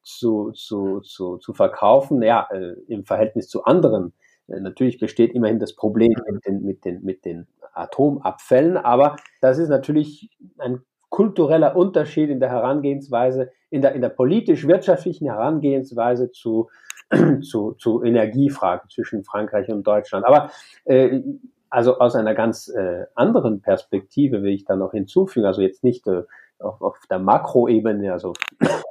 zu, 0.06 0.52
zu, 0.52 1.00
zu, 1.00 1.36
zu 1.38 1.52
verkaufen, 1.52 2.22
ja, 2.22 2.46
äh, 2.52 2.74
im 2.86 3.04
Verhältnis 3.04 3.48
zu 3.48 3.64
anderen. 3.64 4.12
Äh, 4.46 4.60
natürlich 4.60 4.98
besteht 4.98 5.34
immerhin 5.34 5.58
das 5.58 5.74
Problem 5.74 6.14
mit 6.30 6.46
den, 6.46 6.62
mit, 6.62 6.84
den, 6.84 7.02
mit 7.02 7.24
den 7.24 7.48
Atomabfällen, 7.74 8.76
aber 8.76 9.16
das 9.40 9.58
ist 9.58 9.68
natürlich 9.68 10.30
ein 10.58 10.82
kultureller 11.08 11.76
Unterschied 11.76 12.30
in 12.30 12.40
der 12.40 12.50
Herangehensweise, 12.50 13.50
in 13.70 13.82
der, 13.82 13.94
in 13.94 14.00
der 14.00 14.10
politisch-wirtschaftlichen 14.10 15.26
Herangehensweise 15.26 16.30
zu, 16.30 16.68
zu, 17.42 17.72
zu 17.72 18.02
Energiefragen 18.02 18.88
zwischen 18.88 19.24
Frankreich 19.24 19.68
und 19.70 19.84
Deutschland. 19.86 20.24
Aber 20.24 20.50
äh, 20.84 21.20
also 21.68 21.98
aus 21.98 22.14
einer 22.14 22.34
ganz 22.34 22.68
äh, 22.68 23.06
anderen 23.16 23.60
Perspektive 23.60 24.42
will 24.42 24.52
ich 24.52 24.64
da 24.64 24.76
noch 24.76 24.92
hinzufügen, 24.92 25.46
also 25.46 25.62
jetzt 25.62 25.82
nicht 25.82 26.06
äh, 26.06 26.22
auf, 26.58 26.80
auf 26.80 26.98
der 27.10 27.18
Makroebene, 27.18 28.12
also 28.12 28.32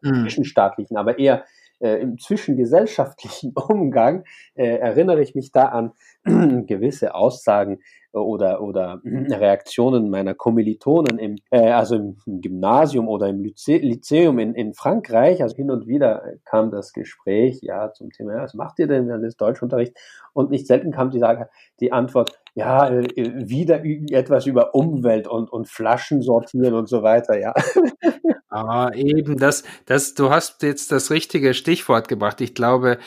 mhm. 0.02 0.22
zwischenstaatlichen, 0.22 0.98
aber 0.98 1.20
eher 1.20 1.44
äh, 1.80 2.02
im 2.02 2.18
zwischengesellschaftlichen 2.18 3.54
Umgang 3.68 4.24
äh, 4.56 4.78
erinnere 4.78 5.22
ich 5.22 5.36
mich 5.36 5.52
da 5.52 5.66
an 5.66 5.94
gewisse 6.68 7.16
Aussagen 7.16 7.80
oder, 8.12 8.62
oder 8.62 9.02
Reaktionen 9.04 10.10
meiner 10.10 10.34
Kommilitonen 10.34 11.20
im, 11.20 11.36
äh, 11.52 11.72
also 11.72 11.96
im 11.96 12.18
Gymnasium 12.42 13.08
oder 13.08 13.28
im 13.28 13.44
Lyzeum 13.44 14.40
in, 14.40 14.56
in 14.56 14.74
Frankreich. 14.74 15.44
Also 15.44 15.56
hin 15.56 15.70
und 15.70 15.88
wieder 15.88 16.24
kam 16.46 16.72
das 16.72 16.94
Gespräch, 16.94 17.60
ja, 17.62 17.92
zum 17.92 18.10
Thema, 18.12 18.36
ja, 18.36 18.44
was 18.44 18.54
macht 18.54 18.80
ihr 18.80 18.88
denn, 18.88 19.08
während 19.08 19.26
des 19.26 19.38
Deutschunterrichts? 19.38 20.00
Und 20.34 20.52
nicht 20.52 20.68
selten 20.68 20.92
kam 20.92 21.12
die, 21.12 21.20
Sage, 21.20 21.50
die 21.80 21.92
Antwort, 21.92 22.40
ja, 22.56 22.90
äh, 22.90 23.06
wieder 23.16 23.84
etwas 23.84 24.46
über 24.46 24.74
Umwelt 24.74 25.28
und, 25.28 25.52
und 25.52 25.68
Flaschen 25.68 26.22
sortieren 26.22 26.74
und 26.74 26.90
so 26.90 27.04
weiter, 27.04 27.40
ja. 27.40 27.54
Ah, 28.56 28.90
eben, 28.94 29.36
das, 29.36 29.66
das, 29.86 30.14
du 30.14 30.30
hast 30.30 30.64
jetzt 30.64 30.90
das 30.90 31.12
richtige 31.12 31.54
Stichwort 31.54 32.08
gebracht. 32.08 32.40
Ich 32.40 32.54
glaube, 32.56 33.00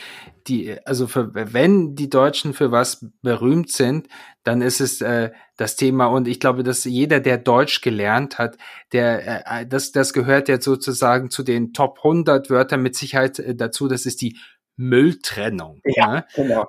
die, 0.47 0.77
also 0.85 1.07
für, 1.07 1.31
wenn 1.33 1.95
die 1.95 2.11
Deutschen 2.11 2.53
für 2.53 2.71
was 2.71 3.07
berühmt 3.23 3.73
sind, 3.73 4.09
dann 4.45 4.61
ist 4.61 4.83
es 4.83 5.01
äh, 5.01 5.31
das 5.57 5.77
Thema. 5.77 6.05
Und 6.05 6.29
ich 6.29 6.39
glaube, 6.39 6.65
dass 6.65 6.85
jeder, 6.85 7.21
der 7.21 7.39
Deutsch 7.39 7.81
gelernt 7.81 8.37
hat, 8.37 8.59
der, 8.93 9.47
äh, 9.47 9.67
das, 9.67 9.91
das 9.91 10.13
gehört 10.13 10.49
jetzt 10.49 10.67
sozusagen 10.67 11.31
zu 11.31 11.43
den 11.43 11.73
Top 11.73 12.01
100 12.05 12.51
Wörtern 12.51 12.83
mit 12.83 12.95
Sicherheit 12.95 13.39
äh, 13.39 13.55
dazu. 13.55 13.89
Das 13.89 14.05
ist 14.05 14.21
die 14.21 14.37
Mülltrennung. 14.77 15.81
Ja, 15.85 16.13
ne? 16.13 16.25
genau. 16.35 16.67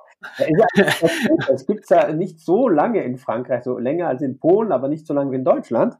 Es 1.51 1.65
gibt 1.65 1.83
es 1.83 1.89
ja 1.89 2.11
nicht 2.11 2.39
so 2.39 2.67
lange 2.67 3.03
in 3.03 3.17
Frankreich, 3.17 3.63
so 3.63 3.77
länger 3.77 4.07
als 4.07 4.21
in 4.21 4.39
Polen, 4.39 4.71
aber 4.71 4.87
nicht 4.87 5.07
so 5.07 5.13
lange 5.13 5.31
wie 5.31 5.37
in 5.37 5.45
Deutschland. 5.45 5.95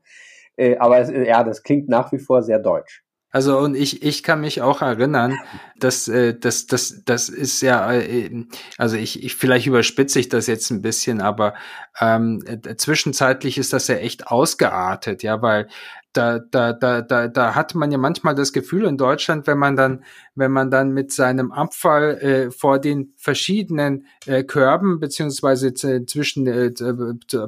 Äh, 0.58 0.78
aber 0.78 1.00
es, 1.00 1.10
ja, 1.10 1.44
das 1.44 1.64
klingt 1.64 1.90
nach 1.90 2.12
wie 2.12 2.20
vor 2.20 2.44
sehr 2.44 2.60
deutsch. 2.60 3.04
Also 3.32 3.60
und 3.60 3.76
ich 3.76 4.02
ich 4.02 4.24
kann 4.24 4.42
mich 4.42 4.64
auch 4.64 4.82
erinnern, 4.82 5.38
dass 5.78 6.08
äh, 6.08 6.34
das 6.34 6.66
das 6.66 7.04
das 7.06 7.30
ist 7.30 7.62
ja 7.62 7.94
äh, 7.94 8.46
also 8.80 8.96
ich, 8.96 9.24
ich 9.24 9.36
vielleicht 9.36 9.68
überspitze 9.68 10.20
ich 10.20 10.30
das 10.30 10.48
jetzt 10.48 10.72
ein 10.72 10.82
bisschen, 10.82 11.22
aber 11.22 11.54
ähm, 12.02 12.44
äh, 12.48 12.76
zwischenzeitlich 12.76 13.60
ist 13.60 13.72
das 13.72 13.88
ja 13.88 13.96
echt 13.98 14.28
ausgeartet, 14.28 15.22
ja, 15.22 15.44
weil 15.44 15.68
da, 16.14 16.40
da, 16.40 16.74
da, 16.74 17.02
da, 17.02 17.28
da 17.28 17.56
hat 17.56 17.76
man 17.76 17.92
ja 17.92 18.00
manchmal 18.00 18.34
das 18.34 18.52
Gefühl 18.52 18.86
in 18.86 18.98
Deutschland, 18.98 19.46
wenn 19.46 19.60
man 19.60 19.76
dann, 19.76 20.04
wenn 20.40 20.52
man 20.52 20.72
dann 20.72 20.92
mit 20.92 21.12
seinem 21.12 21.52
Abfall 21.52 22.18
äh, 22.18 22.52
vor 22.52 22.80
den 22.80 23.14
verschiedenen 23.18 24.06
äh, 24.26 24.44
Körben 24.44 25.00
beziehungsweise 25.00 25.74
zwischen 25.74 26.48
äh, 26.48 26.72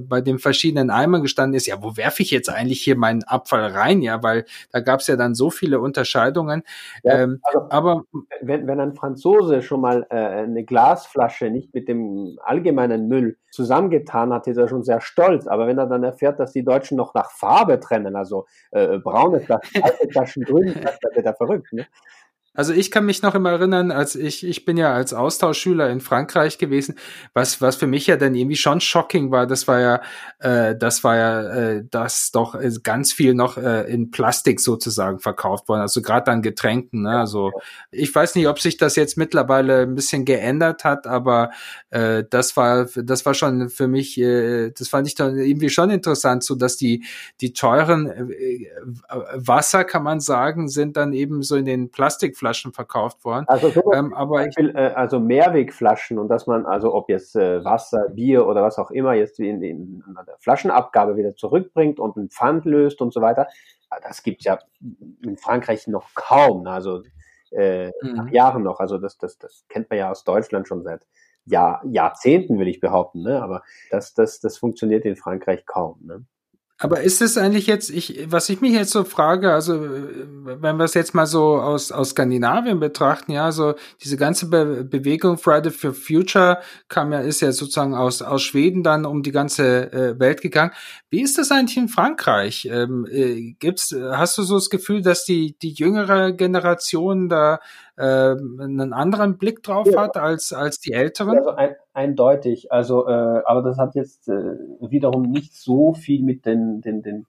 bei 0.02 0.22
den 0.22 0.40
verschiedenen 0.40 0.90
Eimern 0.90 1.22
gestanden 1.22 1.56
ist, 1.56 1.68
ja, 1.68 1.82
wo 1.82 1.98
werfe 1.98 2.22
ich 2.22 2.32
jetzt 2.32 2.50
eigentlich 2.50 2.82
hier 2.82 2.98
meinen 2.98 3.24
Abfall 3.24 3.66
rein? 3.66 4.02
Ja, 4.02 4.22
weil 4.22 4.46
da 4.72 4.80
gab 4.80 5.00
es 5.00 5.08
ja 5.08 5.16
dann 5.16 5.36
so 5.36 5.50
viele 5.50 5.80
Unterscheidungen. 5.80 6.64
Ja, 7.04 7.20
ähm, 7.20 7.40
also, 7.44 7.68
aber 7.70 8.04
wenn, 8.42 8.68
wenn 8.68 8.80
ein 8.80 8.94
Franzose 8.94 9.62
schon 9.62 9.82
mal 9.82 10.06
äh, 10.10 10.16
eine 10.16 10.64
Glasflasche 10.64 11.50
nicht 11.50 11.74
mit 11.74 11.88
dem 11.88 12.38
allgemeinen 12.44 13.08
Müll 13.08 13.38
zusammengetan 13.52 14.34
hat, 14.34 14.48
ist 14.48 14.58
er 14.58 14.68
schon 14.68 14.84
sehr 14.84 15.02
stolz. 15.02 15.48
Aber 15.48 15.68
wenn 15.68 15.78
er 15.78 15.88
dann 15.88 16.04
erfährt, 16.04 16.40
dass 16.40 16.54
die 16.54 16.64
Deutschen 16.64 16.98
noch 16.98 17.14
nach 17.14 17.32
Farbe 17.32 17.80
trennen, 17.80 18.16
also 18.16 18.46
äh, 18.72 18.98
braune 18.98 19.42
Flaschen, 19.42 19.84
alte 19.84 20.08
Flaschen, 20.10 20.44
grüne 20.44 20.72
Flaschen, 20.72 21.00
dann 21.02 21.16
wird 21.16 21.26
er 21.26 21.36
verrückt. 21.36 21.74
Ne? 21.74 21.86
Also 22.54 22.74
ich 22.74 22.92
kann 22.92 23.06
mich 23.06 23.22
noch 23.22 23.34
immer 23.34 23.52
erinnern, 23.52 23.92
als 23.92 24.16
ich, 24.16 24.46
ich 24.46 24.66
bin 24.66 24.76
ja 24.76 24.94
als 24.94 25.14
Austauschschüler 25.14 25.90
in 25.90 26.02
Frankreich 26.02 26.58
gewesen, 26.58 26.96
was, 27.34 27.62
was 27.62 27.78
für 27.78 27.88
mich 27.88 28.08
ja 28.08 28.18
dann 28.18 28.36
irgendwie 28.36 28.58
schon 28.58 28.82
shocking 28.82 29.32
war, 29.32 29.48
das 29.48 29.70
war 29.70 29.80
ja, 29.80 30.02
äh, 30.40 30.76
das 30.76 31.02
war 31.06 31.16
ja, 31.16 31.42
äh, 31.44 31.86
dass 31.90 32.32
doch 32.32 32.56
äh, 32.56 32.70
ganz 32.84 33.14
viel 33.14 33.36
noch 33.36 33.56
äh, 33.58 33.90
in 33.90 34.12
Plastik 34.12 34.60
sozusagen 34.60 35.20
verkauft 35.20 35.70
worden, 35.70 35.80
also 35.80 36.02
gerade 36.02 36.30
an 36.30 36.42
Getränken. 36.42 37.04
Ne? 37.04 37.18
Also 37.18 37.54
ich 37.90 38.14
weiß 38.14 38.36
nicht, 38.36 38.50
ob 38.50 38.60
sich 38.60 38.76
das 38.76 38.98
jetzt 38.98 39.16
mittlerweile 39.16 39.84
ein 39.84 39.96
bisschen 39.96 40.26
geändert 40.26 40.84
hat, 40.84 41.08
aber 41.08 41.52
äh, 41.90 42.26
das 42.30 42.58
war, 42.58 42.86
das 42.96 43.26
war 43.26 43.34
schon 43.34 43.70
für 43.70 43.88
mich, 43.88 44.20
äh, 44.20 44.72
das 44.72 44.90
fand 44.90 45.08
ich 45.08 45.16
dann 45.16 45.38
irgendwie 45.38 45.70
schon 45.70 45.90
interessant, 45.90 46.44
so 46.44 46.56
dass 46.56 46.76
die, 46.76 47.06
die 47.40 47.54
teuren 47.54 48.08
äh, 48.08 48.68
Wasser, 49.36 49.86
kann 49.86 50.04
man 50.04 50.20
sagen, 50.20 50.68
sind 50.68 50.98
dann 50.98 51.14
eben 51.14 51.44
so 51.44 51.56
in 51.56 51.64
den 51.64 51.92
Plastik 51.92 52.41
Flaschen 52.42 52.74
verkauft 52.74 53.24
worden. 53.24 53.46
Also, 53.48 53.70
so 53.70 53.94
ähm, 53.94 54.16
aber 54.16 54.48
ich 54.48 54.58
will, 54.58 54.76
äh, 54.76 54.94
also 54.96 55.20
Mehrwegflaschen 55.20 56.18
und 56.18 56.28
dass 56.28 56.48
man, 56.48 56.66
also 56.66 56.92
ob 56.92 57.08
jetzt 57.08 57.36
äh, 57.36 57.64
Wasser, 57.64 58.10
Bier 58.10 58.48
oder 58.48 58.64
was 58.64 58.80
auch 58.80 58.90
immer 58.90 59.14
jetzt 59.14 59.40
in, 59.40 59.62
in, 59.62 60.04
in 60.08 60.16
der 60.26 60.38
Flaschenabgabe 60.40 61.16
wieder 61.18 61.36
zurückbringt 61.36 62.00
und 62.00 62.18
ein 62.18 62.30
Pfand 62.30 62.66
löst 62.66 63.00
und 63.00 63.14
so 63.14 63.22
weiter, 63.22 63.46
das 64.02 64.24
gibt 64.24 64.42
es 64.42 64.46
ja 64.46 64.58
in 65.22 65.38
Frankreich 65.38 65.86
noch 65.86 66.16
kaum. 66.16 66.64
Ne? 66.64 66.72
Also 66.72 67.04
äh, 67.52 67.92
mhm. 68.02 68.14
nach 68.16 68.30
Jahren 68.32 68.64
noch. 68.64 68.80
Also 68.80 68.98
das, 68.98 69.20
das, 69.20 69.38
das 69.38 69.66
kennt 69.70 69.92
man 69.92 70.00
ja 70.00 70.10
aus 70.10 70.24
Deutschland 70.24 70.68
schon 70.68 70.82
seit 70.82 71.06
Jahr, 71.46 71.84
Jahrzehnten, 71.86 72.58
will 72.58 72.70
ich 72.70 72.80
behaupten. 72.80 73.22
Ne? 73.22 73.40
Aber 73.40 73.62
das, 73.92 74.16
das, 74.16 74.40
das 74.40 74.58
funktioniert 74.58 75.06
in 75.06 75.16
Frankreich 75.16 75.68
kaum. 75.68 76.00
Ne? 76.02 76.26
Aber 76.84 77.02
ist 77.02 77.22
es 77.22 77.38
eigentlich 77.38 77.68
jetzt, 77.68 77.92
ich, 77.92 78.26
was 78.32 78.50
ich 78.50 78.60
mich 78.60 78.74
jetzt 78.74 78.90
so 78.90 79.04
frage, 79.04 79.54
also 79.54 79.80
wenn 79.80 80.78
wir 80.78 80.84
es 80.84 80.96
jetzt 80.96 81.14
mal 81.14 81.28
so 81.28 81.58
aus, 81.58 81.92
aus 81.92 82.10
Skandinavien 82.10 82.80
betrachten, 82.80 83.34
ja, 83.34 83.52
so 83.52 83.76
diese 84.02 84.18
ganze 84.18 84.50
Be 84.50 84.84
Bewegung 84.84 85.38
Friday 85.38 85.72
for 85.72 85.94
Future 85.94 86.58
kam 86.88 87.14
ja, 87.14 87.20
ist 87.20 87.40
ja 87.42 87.52
sozusagen 87.52 87.94
aus, 87.94 88.24
aus 88.24 88.42
Schweden 88.42 88.82
dann 88.82 89.06
um 89.06 89.22
die 89.22 89.32
ganze 89.32 89.94
äh, 89.94 90.20
Welt 90.20 90.42
gegangen. 90.42 90.72
Wie 91.12 91.22
ist 91.22 91.38
das 91.38 91.52
eigentlich 91.52 91.78
in 91.78 91.88
Frankreich? 91.88 92.68
Ähm, 92.72 93.06
äh, 93.12 93.52
gibt's, 93.60 93.96
hast 93.96 94.40
du 94.40 94.42
so 94.42 94.56
das 94.56 94.72
Gefühl, 94.72 95.04
dass 95.04 95.24
die, 95.24 95.56
die 95.62 95.74
jüngere 95.74 96.32
Generation 96.32 97.30
da 97.30 97.60
äh, 97.96 98.32
einen 98.32 98.92
anderen 98.92 99.38
Blick 99.38 99.62
drauf 99.62 99.86
ja. 99.86 100.02
hat 100.02 100.18
als, 100.18 100.52
als 100.52 100.80
die 100.80 100.94
älteren? 100.94 101.38
Also 101.38 101.52
ein, 101.52 101.76
eindeutig. 102.02 102.72
Also, 102.72 103.08
äh, 103.08 103.42
aber 103.46 103.62
das 103.62 103.78
hat 103.78 103.96
jetzt 103.96 104.28
äh, 104.28 104.56
wiederum 104.80 105.24
nicht 105.24 105.56
so 105.56 105.94
viel 105.94 106.24
mit 106.24 106.46
den, 106.46 106.82
den, 106.82 107.02
den, 107.02 107.28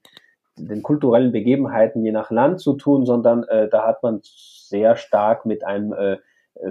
den 0.57 0.83
kulturellen 0.83 1.33
Begebenheiten 1.33 2.03
je 2.03 2.13
nach 2.13 2.31
Land 2.31 2.61
zu 2.61 2.75
tun, 2.75 3.05
sondern 3.07 3.45
äh, 3.45 3.69
da 3.69 3.87
hat 3.87 4.03
man 4.03 4.21
sehr 4.23 4.97
stark 4.97 5.47
mit 5.47 5.65
einem 5.65 5.93
äh, 5.93 6.17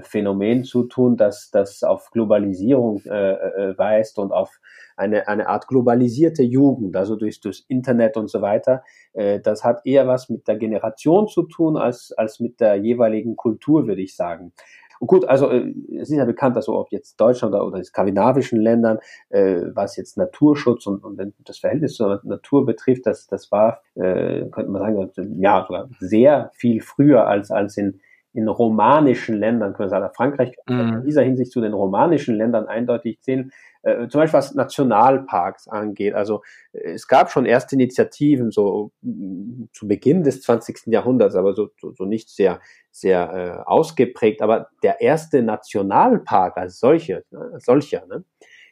Phänomen 0.02 0.64
zu 0.64 0.84
tun, 0.84 1.18
das, 1.18 1.50
das 1.52 1.84
auf 1.84 2.12
Globalisierung 2.12 3.02
äh, 3.06 3.34
äh, 3.34 3.78
weist 3.78 4.20
und 4.20 4.32
auf 4.32 4.60
eine, 4.96 5.28
eine 5.28 5.48
Art 5.48 5.68
globalisierte 5.68 6.44
Jugend, 6.44 6.96
also 6.96 7.16
durch 7.16 7.42
das 7.42 7.66
Internet 7.68 8.16
und 8.16 8.30
so 8.30 8.42
weiter. 8.42 8.84
Äh, 9.14 9.40
das 9.40 9.64
hat 9.64 9.86
eher 9.86 10.08
was 10.08 10.30
mit 10.30 10.48
der 10.48 10.58
Generation 10.58 11.28
zu 11.28 11.44
tun 11.44 11.78
als, 11.78 12.14
als 12.16 12.40
mit 12.40 12.60
der 12.60 12.76
jeweiligen 12.76 13.36
Kultur, 13.36 13.88
würde 13.88 14.02
ich 14.02 14.16
sagen. 14.16 14.54
Und 15.02 15.08
gut, 15.08 15.26
also 15.26 15.50
äh, 15.50 15.74
es 15.96 16.12
ist 16.12 16.16
ja 16.16 16.26
bekannt, 16.26 16.56
also 16.56 16.78
ob 16.78 16.92
jetzt 16.92 17.20
Deutschland 17.20 17.56
oder, 17.56 17.66
oder 17.66 17.80
in 17.80 17.84
skandinavischen 17.84 18.62
Ländern, 18.62 19.00
äh, 19.30 19.64
was 19.74 19.96
jetzt 19.98 20.16
Naturschutz 20.16 20.86
und, 20.86 21.04
und 21.04 21.34
das 21.44 21.58
Verhältnis 21.58 21.96
zur 21.96 22.22
Natur 22.24 22.68
betrifft, 22.68 23.08
das, 23.08 23.26
das 23.26 23.52
war, 23.52 23.82
äh, 23.96 24.46
könnte 24.52 24.70
man 24.70 24.82
sagen, 24.84 25.42
ja, 25.42 25.66
sogar 25.68 25.90
sehr 26.00 26.52
viel 26.54 26.82
früher 26.82 27.26
als, 27.26 27.50
als 27.50 27.78
in 27.78 28.00
in 28.34 28.48
romanischen 28.48 29.38
Ländern, 29.38 29.74
können 29.74 29.88
wir 29.88 30.00
sagen, 30.00 30.14
Frankreich 30.16 30.56
mhm. 30.68 30.80
in 30.80 31.04
dieser 31.04 31.24
Hinsicht 31.24 31.52
zu 31.52 31.62
den 31.62 31.74
romanischen 31.74 32.36
Ländern 32.36 32.68
eindeutig 32.68 33.20
zählen, 33.22 33.52
äh, 33.84 34.08
zum 34.08 34.22
Beispiel 34.22 34.38
was 34.38 34.54
Nationalparks 34.54 35.68
angeht. 35.68 36.14
Also 36.14 36.42
äh, 36.72 36.92
es 36.92 37.08
gab 37.08 37.32
schon 37.32 37.46
erste 37.46 37.76
Initiativen 37.76 38.52
so 38.52 38.92
mm, 39.02 39.66
zu 39.74 39.88
Beginn 39.88 40.24
des 40.24 40.42
20. 40.44 40.88
Jahrhunderts, 40.88 41.36
aber 41.36 41.54
so, 41.54 41.70
so, 41.80 41.92
so 41.92 42.06
nicht 42.06 42.30
sehr, 42.30 42.60
sehr 42.92 43.34
äh, 43.34 43.70
ausgeprägt. 43.70 44.42
Aber 44.42 44.70
der 44.84 45.02
erste 45.02 45.42
Nationalpark 45.42 46.58
als 46.58 46.80
solche, 46.80 47.24
ne, 47.32 47.52
als 47.54 47.66
solcher, 47.66 48.06
ne, 48.08 48.24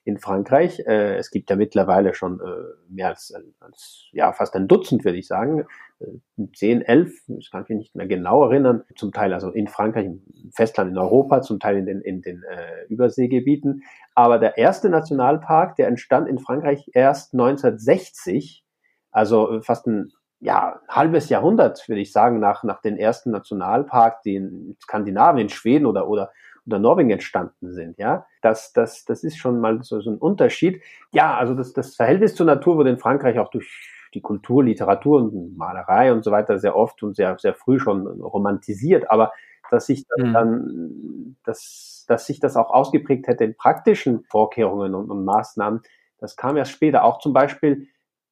in 0.10 0.18
Frankreich. 0.18 0.80
Äh, 0.86 1.16
es 1.16 1.32
gibt 1.32 1.50
ja 1.50 1.56
mittlerweile 1.56 2.14
schon 2.14 2.42
äh, 2.42 2.92
mehr 2.94 3.08
als, 3.08 3.34
als, 3.60 4.08
ja, 4.12 4.34
fast 4.34 4.56
ein 4.56 4.68
Dutzend, 4.68 5.06
würde 5.06 5.18
ich 5.18 5.28
sagen. 5.28 5.66
Äh, 6.00 6.48
zehn, 6.54 6.82
elf, 6.82 7.14
ich 7.28 7.52
kann 7.52 7.66
mich 7.70 7.78
nicht 7.78 7.96
mehr 7.96 8.08
genau 8.08 8.44
erinnern. 8.44 8.84
Zum 8.96 9.14
Teil 9.14 9.34
also 9.34 9.52
in 9.52 9.68
Frankreich, 9.68 10.06
im 10.06 10.24
Festland 10.54 10.92
in 10.92 10.98
Europa, 10.98 11.42
zum 11.42 11.60
Teil 11.60 11.78
in 11.78 11.86
den, 11.86 12.02
in 12.02 12.22
den 12.22 12.44
äh, 12.44 12.86
Überseegebieten. 12.90 13.84
Aber 14.16 14.40
der 14.40 14.58
erste 14.58 14.90
Nationalpark, 14.90 15.76
der 15.78 15.88
entstand 15.88 16.28
in 16.28 16.40
Frankreich 16.40 16.90
erst 16.94 17.34
1960, 17.34 18.66
also 19.12 19.62
fast 19.62 19.88
ein 19.88 20.12
ja, 20.42 20.80
halbes 20.88 21.30
Jahrhundert, 21.30 21.88
würde 21.90 22.02
ich 22.02 22.12
sagen, 22.12 22.40
nach, 22.40 22.64
nach 22.64 22.82
den 22.82 22.98
ersten 22.98 23.32
Nationalpark, 23.32 24.22
die 24.24 24.36
in 24.36 24.78
Skandinavien, 24.82 25.50
Schweden 25.50 25.86
oder, 25.86 26.08
oder 26.08 26.32
oder 26.70 26.80
Norwegen 26.80 27.10
entstanden 27.10 27.72
sind, 27.72 27.98
ja. 27.98 28.26
Das, 28.42 28.74
das, 28.74 29.06
das 29.06 29.24
ist 29.24 29.38
schon 29.38 29.60
mal 29.60 29.84
so, 29.84 30.00
so 30.02 30.12
ein 30.12 30.18
Unterschied. 30.18 30.82
Ja, 31.12 31.38
also 31.38 31.56
das, 31.56 31.74
das 31.74 31.96
Verhältnis 31.96 32.36
zur 32.36 32.46
Natur 32.46 32.78
wurde 32.78 32.92
in 32.92 33.00
Frankreich 33.00 33.40
auch 33.40 33.50
durch 33.50 33.90
die 34.14 34.22
Kultur, 34.22 34.64
Literatur 34.64 35.22
und 35.22 35.58
Malerei 35.58 36.12
und 36.12 36.24
so 36.24 36.32
weiter 36.32 36.58
sehr 36.58 36.76
oft 36.76 37.04
und 37.04 37.16
sehr, 37.16 37.38
sehr 37.40 37.54
früh 37.54 37.80
schon 37.80 38.08
romantisiert, 38.08 39.10
aber 39.12 39.32
dass 39.70 39.86
sich 39.86 40.06
mhm. 40.18 40.34
dann, 40.34 41.36
dass, 41.44 42.06
dass 42.08 42.26
sich 42.26 42.40
das 42.40 42.58
auch 42.58 42.72
ausgeprägt 42.72 43.28
hätte 43.28 43.44
in 43.44 43.56
praktischen 43.56 44.24
Vorkehrungen 44.24 44.96
und, 44.96 45.12
und 45.12 45.26
Maßnahmen, 45.26 45.82
das 46.18 46.36
kam 46.36 46.58
erst 46.58 46.72
später. 46.72 47.04
Auch 47.04 47.20
zum 47.20 47.34
Beispiel 47.34 47.88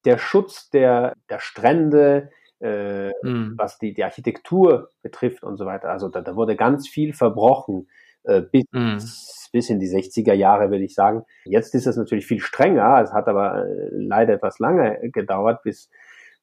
der 0.06 0.17
Schutz 0.17 0.70
der, 0.70 1.13
der 1.29 1.39
Strände, 1.39 2.32
äh, 2.60 3.10
mhm. 3.22 3.53
was 3.56 3.77
die, 3.77 3.94
die 3.94 4.03
Architektur 4.03 4.89
betrifft 5.01 5.44
und 5.44 5.58
so 5.58 5.65
weiter. 5.65 5.89
Also 5.89 6.10
da, 6.10 6.22
da 6.22 6.36
wurde 6.36 6.56
ganz 6.56 6.88
viel 6.88 7.13
verbrochen 7.13 7.88
äh, 8.27 8.41
bis, 8.41 8.63
mhm. 8.72 8.98
bis 9.51 9.69
in 9.69 9.79
die 9.79 9.89
60er 9.89 10.34
Jahre, 10.34 10.69
würde 10.69 10.84
ich 10.84 10.93
sagen. 10.93 11.24
Jetzt 11.46 11.74
ist 11.75 11.88
es 11.88 11.98
natürlich 11.98 12.25
viel 12.25 12.39
strenger. 12.39 13.01
Es 13.01 13.13
hat 13.13 13.27
aber 13.27 13.65
äh, 13.65 13.89
leider 13.91 14.34
etwas 14.34 14.60
lange 14.60 15.00
gedauert, 15.12 15.63
bis, 15.63 15.89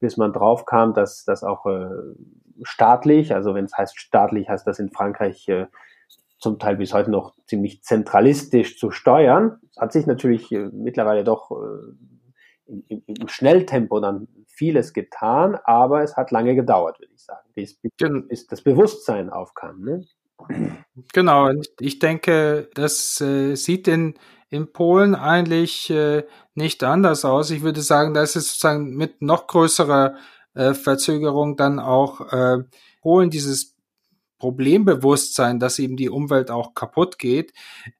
bis 0.00 0.16
man 0.16 0.32
drauf 0.32 0.64
kam, 0.64 0.94
dass 0.94 1.24
das 1.24 1.44
auch 1.44 1.66
äh, 1.66 1.88
staatlich, 2.62 3.34
also 3.34 3.54
wenn 3.54 3.64
es 3.64 3.76
heißt 3.76 3.98
staatlich, 3.98 4.48
heißt 4.48 4.66
das 4.66 4.78
in 4.78 4.90
Frankreich 4.90 5.48
äh, 5.48 5.66
zum 6.38 6.58
Teil 6.58 6.76
bis 6.76 6.92
heute 6.92 7.10
noch 7.10 7.34
ziemlich 7.46 7.82
zentralistisch 7.82 8.78
zu 8.78 8.90
steuern. 8.90 9.58
Es 9.70 9.78
hat 9.78 9.92
sich 9.92 10.06
natürlich 10.06 10.52
äh, 10.52 10.68
mittlerweile 10.72 11.24
doch 11.24 11.50
äh, 11.50 12.74
im, 12.88 13.02
im, 13.06 13.28
Schnelltempo 13.28 14.00
dann 14.00 14.28
vieles 14.46 14.92
getan, 14.92 15.56
aber 15.64 16.02
es 16.02 16.16
hat 16.16 16.30
lange 16.30 16.54
gedauert, 16.54 17.00
würde 17.00 17.12
ich 17.14 17.24
sagen, 17.24 17.46
bis, 17.54 17.80
bis 17.80 18.46
das 18.46 18.62
Bewusstsein 18.62 19.30
aufkam. 19.30 19.82
Ne? 19.82 20.04
Genau, 21.12 21.50
ich 21.80 21.98
denke, 21.98 22.70
das 22.74 23.20
äh, 23.20 23.54
sieht 23.56 23.88
in, 23.88 24.14
in 24.48 24.72
Polen 24.72 25.14
eigentlich 25.14 25.90
äh, 25.90 26.24
nicht 26.54 26.84
anders 26.84 27.24
aus. 27.24 27.50
Ich 27.50 27.62
würde 27.62 27.80
sagen, 27.82 28.14
dass 28.14 28.36
es 28.36 28.48
sozusagen 28.48 28.94
mit 28.96 29.20
noch 29.22 29.46
größerer 29.46 30.16
äh, 30.54 30.74
Verzögerung 30.74 31.56
dann 31.56 31.80
auch 31.80 32.20
äh, 32.32 32.58
Polen 33.02 33.30
dieses 33.30 33.74
Problembewusstsein, 34.38 35.58
dass 35.58 35.78
eben 35.78 35.96
die 35.96 36.10
Umwelt 36.10 36.50
auch 36.50 36.74
kaputt 36.74 37.18
geht. 37.18 37.52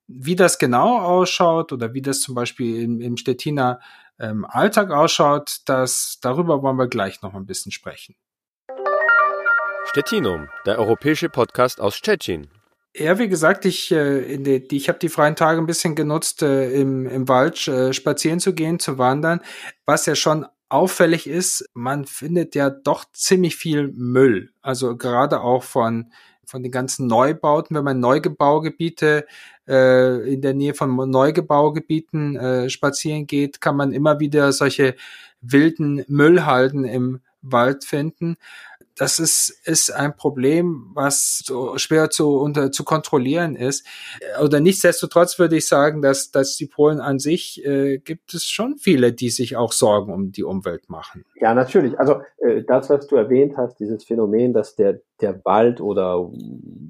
Wie 0.06 0.36
das 0.36 0.58
genau 0.58 1.00
ausschaut 1.00 1.72
oder 1.72 1.94
wie 1.94 2.02
das 2.02 2.20
zum 2.20 2.34
Beispiel 2.34 2.82
im, 2.82 3.00
im 3.00 3.16
Stettiner 3.16 3.80
ähm, 4.20 4.44
Alltag 4.48 4.90
ausschaut, 4.90 5.60
das, 5.66 6.18
darüber 6.20 6.62
wollen 6.62 6.76
wir 6.76 6.88
gleich 6.88 7.22
noch 7.22 7.34
ein 7.34 7.46
bisschen 7.46 7.72
sprechen. 7.72 8.14
Stettinum, 9.86 10.48
der 10.66 10.78
europäische 10.78 11.28
Podcast 11.28 11.80
aus 11.80 11.94
Stettin. 11.94 12.48
Ja, 12.96 13.18
wie 13.18 13.28
gesagt, 13.28 13.64
ich, 13.64 13.92
äh, 13.92 14.38
die, 14.38 14.76
ich 14.76 14.88
habe 14.88 14.98
die 14.98 15.08
freien 15.08 15.36
Tage 15.36 15.60
ein 15.60 15.66
bisschen 15.66 15.94
genutzt, 15.94 16.42
äh, 16.42 16.72
im, 16.72 17.06
im 17.06 17.28
Wald 17.28 17.68
äh, 17.68 17.92
spazieren 17.92 18.40
zu 18.40 18.54
gehen, 18.54 18.78
zu 18.78 18.98
wandern. 18.98 19.40
Was 19.84 20.06
ja 20.06 20.14
schon 20.14 20.46
auffällig 20.68 21.28
ist, 21.28 21.68
man 21.74 22.04
findet 22.06 22.54
ja 22.54 22.70
doch 22.70 23.04
ziemlich 23.12 23.56
viel 23.56 23.88
Müll. 23.88 24.52
Also 24.62 24.96
gerade 24.96 25.40
auch 25.40 25.62
von, 25.62 26.12
von 26.46 26.62
den 26.62 26.72
ganzen 26.72 27.06
Neubauten, 27.06 27.76
wenn 27.76 27.84
man 27.84 28.00
Neugebaugebiete 28.00 29.26
äh, 29.68 30.32
in 30.32 30.40
der 30.40 30.54
Nähe 30.54 30.74
von 30.74 30.94
Neugebaugebieten 31.10 32.36
äh, 32.36 32.70
spazieren 32.70 33.26
geht, 33.26 33.60
kann 33.60 33.76
man 33.76 33.92
immer 33.92 34.18
wieder 34.20 34.52
solche 34.52 34.96
wilden 35.40 36.04
Müllhalden 36.08 36.84
im 36.84 37.20
Wald 37.42 37.84
finden 37.84 38.36
das 38.96 39.18
ist, 39.18 39.60
ist 39.66 39.90
ein 39.90 40.16
Problem, 40.16 40.90
was 40.94 41.42
so 41.44 41.76
schwer 41.78 42.10
zu, 42.10 42.38
unter, 42.38 42.70
zu 42.70 42.84
kontrollieren 42.84 43.56
ist. 43.56 43.86
Oder 44.42 44.60
nichtsdestotrotz 44.60 45.38
würde 45.38 45.56
ich 45.56 45.66
sagen, 45.66 46.00
dass, 46.00 46.30
dass 46.30 46.56
die 46.56 46.66
Polen 46.66 47.00
an 47.00 47.18
sich 47.18 47.64
äh, 47.64 47.98
gibt 47.98 48.34
es 48.34 48.46
schon 48.46 48.76
viele, 48.78 49.12
die 49.12 49.30
sich 49.30 49.56
auch 49.56 49.72
Sorgen 49.72 50.12
um 50.12 50.30
die 50.30 50.44
Umwelt 50.44 50.88
machen. 50.88 51.24
Ja, 51.40 51.54
natürlich. 51.54 51.98
Also 51.98 52.20
äh, 52.38 52.62
das, 52.62 52.88
was 52.88 53.06
du 53.08 53.16
erwähnt 53.16 53.56
hast, 53.56 53.80
dieses 53.80 54.04
Phänomen, 54.04 54.52
dass 54.52 54.76
der, 54.76 55.00
der 55.20 55.44
Wald 55.44 55.80
oder 55.80 56.30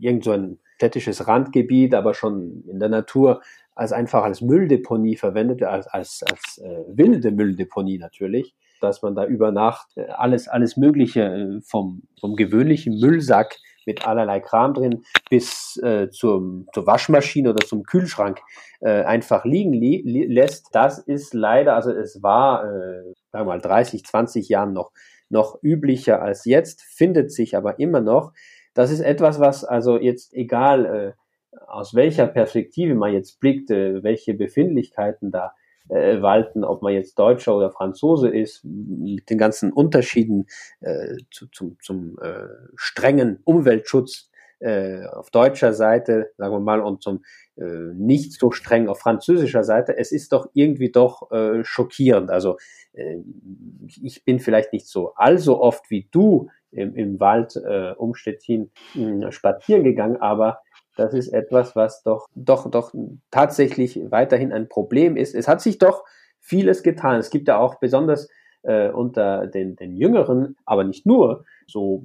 irgend 0.00 0.24
so 0.24 0.32
ein 0.32 0.58
städtisches 0.76 1.26
Randgebiet, 1.26 1.94
aber 1.94 2.12
schon 2.14 2.64
in 2.68 2.80
der 2.80 2.88
Natur 2.90 3.40
als 3.74 3.92
einfach 3.92 4.22
als 4.22 4.40
Mülldeponie 4.40 5.16
verwendet, 5.16 5.62
als, 5.62 5.86
als, 5.86 6.22
als 6.22 6.58
äh, 6.58 6.84
wilde 6.88 7.30
Mülldeponie 7.30 7.98
natürlich 7.98 8.54
dass 8.80 9.02
man 9.02 9.14
da 9.14 9.24
über 9.26 9.52
Nacht 9.52 9.88
äh, 9.96 10.06
alles, 10.08 10.48
alles 10.48 10.76
Mögliche 10.76 11.22
äh, 11.22 11.60
vom, 11.62 12.02
vom 12.20 12.36
gewöhnlichen 12.36 12.98
Müllsack 12.98 13.56
mit 13.86 14.06
allerlei 14.06 14.40
Kram 14.40 14.74
drin 14.74 15.04
bis 15.30 15.76
äh, 15.82 16.08
zum, 16.10 16.66
zur 16.72 16.86
Waschmaschine 16.86 17.50
oder 17.50 17.64
zum 17.66 17.84
Kühlschrank 17.84 18.40
äh, 18.80 19.02
einfach 19.02 19.44
liegen 19.44 19.72
li 19.72 20.02
lässt. 20.26 20.68
Das 20.72 20.98
ist 20.98 21.34
leider, 21.34 21.74
also 21.74 21.90
es 21.90 22.22
war, 22.22 22.64
äh, 22.64 23.02
sagen 23.30 23.44
wir 23.46 23.52
mal, 23.56 23.60
30, 23.60 24.04
20 24.04 24.48
Jahren 24.48 24.72
noch, 24.72 24.92
noch 25.28 25.62
üblicher 25.62 26.22
als 26.22 26.44
jetzt, 26.44 26.82
findet 26.82 27.32
sich 27.32 27.56
aber 27.56 27.78
immer 27.78 28.00
noch. 28.00 28.32
Das 28.74 28.90
ist 28.90 29.00
etwas, 29.00 29.38
was 29.38 29.64
also 29.64 29.98
jetzt 29.98 30.34
egal, 30.34 30.86
äh, 30.86 31.12
aus 31.66 31.94
welcher 31.94 32.26
Perspektive 32.26 32.94
man 32.94 33.12
jetzt 33.12 33.38
blickt, 33.40 33.70
äh, 33.70 34.02
welche 34.02 34.34
Befindlichkeiten 34.34 35.30
da 35.30 35.52
äh, 35.88 36.22
walten, 36.22 36.64
ob 36.64 36.82
man 36.82 36.92
jetzt 36.92 37.18
Deutscher 37.18 37.56
oder 37.56 37.70
Franzose 37.70 38.28
ist, 38.28 38.64
mit 38.64 39.28
den 39.30 39.38
ganzen 39.38 39.72
Unterschieden 39.72 40.46
äh, 40.80 41.16
zu, 41.30 41.46
zum, 41.48 41.76
zum 41.80 42.18
äh, 42.20 42.46
strengen 42.76 43.40
Umweltschutz 43.44 44.30
äh, 44.60 45.04
auf 45.06 45.30
deutscher 45.30 45.72
Seite, 45.72 46.32
sagen 46.38 46.54
wir 46.54 46.60
mal, 46.60 46.80
und 46.80 47.02
zum 47.02 47.22
äh, 47.56 47.64
nicht 47.64 48.32
so 48.32 48.50
streng 48.50 48.88
auf 48.88 49.00
französischer 49.00 49.64
Seite. 49.64 49.96
Es 49.96 50.10
ist 50.10 50.32
doch 50.32 50.48
irgendwie 50.54 50.90
doch 50.90 51.30
äh, 51.30 51.64
schockierend. 51.64 52.30
Also 52.30 52.56
äh, 52.94 53.18
ich 54.02 54.24
bin 54.24 54.40
vielleicht 54.40 54.72
nicht 54.72 54.86
so 54.86 55.12
allso 55.16 55.60
oft 55.60 55.90
wie 55.90 56.08
du 56.10 56.48
im, 56.70 56.94
im 56.94 57.20
Wald 57.20 57.56
äh, 57.56 57.92
um 57.96 58.14
Stettin 58.14 58.70
äh, 58.94 59.30
spazieren 59.30 59.84
gegangen, 59.84 60.16
aber 60.16 60.60
das 60.96 61.14
ist 61.14 61.28
etwas, 61.28 61.76
was 61.76 62.02
doch, 62.02 62.28
doch, 62.34 62.70
doch 62.70 62.92
tatsächlich 63.30 64.00
weiterhin 64.10 64.52
ein 64.52 64.68
Problem 64.68 65.16
ist. 65.16 65.34
Es 65.34 65.48
hat 65.48 65.60
sich 65.60 65.78
doch 65.78 66.04
vieles 66.40 66.82
getan. 66.82 67.18
Es 67.18 67.30
gibt 67.30 67.48
ja 67.48 67.58
auch 67.58 67.76
besonders 67.76 68.28
äh, 68.62 68.90
unter 68.90 69.46
den, 69.46 69.76
den 69.76 69.96
Jüngeren, 69.96 70.56
aber 70.64 70.84
nicht 70.84 71.06
nur, 71.06 71.44
so 71.66 72.02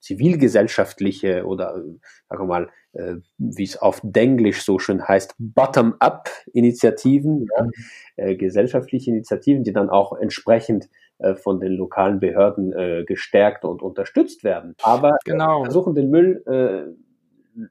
zivilgesellschaftliche 0.00 1.46
oder, 1.46 1.80
sagen 2.28 2.42
wir 2.42 2.46
mal, 2.46 2.68
äh, 2.92 3.14
wie 3.38 3.64
es 3.64 3.76
auf 3.76 4.00
Denglisch 4.02 4.64
so 4.64 4.78
schön 4.78 5.06
heißt, 5.06 5.34
Bottom-up-Initiativen, 5.38 7.46
ja, 7.56 7.68
äh, 8.16 8.36
gesellschaftliche 8.36 9.10
Initiativen, 9.10 9.64
die 9.64 9.72
dann 9.72 9.88
auch 9.88 10.18
entsprechend 10.18 10.90
äh, 11.18 11.36
von 11.36 11.60
den 11.60 11.72
lokalen 11.72 12.20
Behörden 12.20 12.72
äh, 12.72 13.04
gestärkt 13.06 13.64
und 13.64 13.82
unterstützt 13.82 14.44
werden. 14.44 14.74
Aber 14.82 15.16
genau. 15.24 15.64
versuchen 15.64 15.94
den 15.94 16.10
Müll 16.10 16.42
äh, 16.46 16.84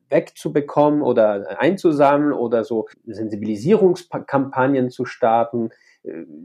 wegzubekommen 0.09 1.01
oder 1.01 1.59
einzusammeln 1.59 2.33
oder 2.33 2.63
so 2.63 2.87
Sensibilisierungskampagnen 3.05 4.89
zu 4.89 5.05
starten. 5.05 5.69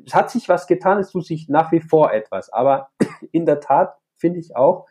Es 0.07 0.15
hat 0.15 0.31
sich 0.31 0.49
was 0.49 0.67
getan, 0.67 0.99
es 0.99 1.11
tut 1.11 1.27
sich 1.27 1.49
nach 1.49 1.73
wie 1.73 1.81
vor 1.81 2.13
etwas. 2.13 2.53
Aber 2.53 2.91
in 3.33 3.47
der 3.47 3.61
Tat 3.61 3.97
finde 4.17 4.41
ich 4.41 4.57
auch, 4.57 4.87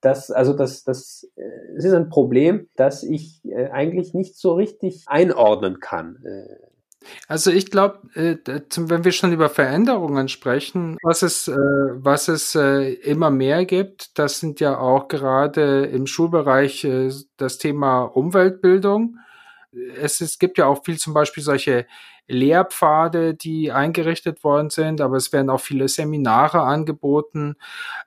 dass, 0.00 0.30
also 0.30 0.52
das, 0.52 0.84
das, 0.84 1.28
es 1.76 1.84
ist 1.84 1.94
ein 1.94 2.08
Problem, 2.08 2.68
das 2.76 3.02
ich 3.02 3.44
äh, 3.44 3.70
eigentlich 3.70 4.14
nicht 4.14 4.36
so 4.36 4.54
richtig 4.54 5.04
einordnen 5.06 5.80
kann. 5.80 6.22
Also 7.28 7.50
ich 7.50 7.70
glaube, 7.70 8.00
äh, 8.14 8.36
wenn 8.76 9.04
wir 9.04 9.12
schon 9.12 9.32
über 9.32 9.48
Veränderungen 9.48 10.28
sprechen, 10.28 10.96
was 11.02 11.22
es, 11.22 11.48
äh, 11.48 11.54
was 11.54 12.28
es 12.28 12.54
äh, 12.54 12.92
immer 12.94 13.30
mehr 13.30 13.64
gibt, 13.64 14.18
das 14.18 14.40
sind 14.40 14.60
ja 14.60 14.78
auch 14.78 15.08
gerade 15.08 15.86
im 15.86 16.06
Schulbereich 16.06 16.84
äh, 16.84 17.10
das 17.36 17.58
Thema 17.58 18.02
Umweltbildung. 18.02 19.18
Es, 20.00 20.20
es 20.20 20.38
gibt 20.38 20.58
ja 20.58 20.66
auch 20.66 20.84
viel 20.84 20.98
zum 20.98 21.14
Beispiel 21.14 21.42
solche 21.42 21.86
Lehrpfade, 22.28 23.34
die 23.34 23.70
eingerichtet 23.72 24.42
worden 24.42 24.70
sind, 24.70 25.00
aber 25.00 25.16
es 25.16 25.32
werden 25.32 25.50
auch 25.50 25.60
viele 25.60 25.88
Seminare 25.88 26.62
angeboten. 26.62 27.56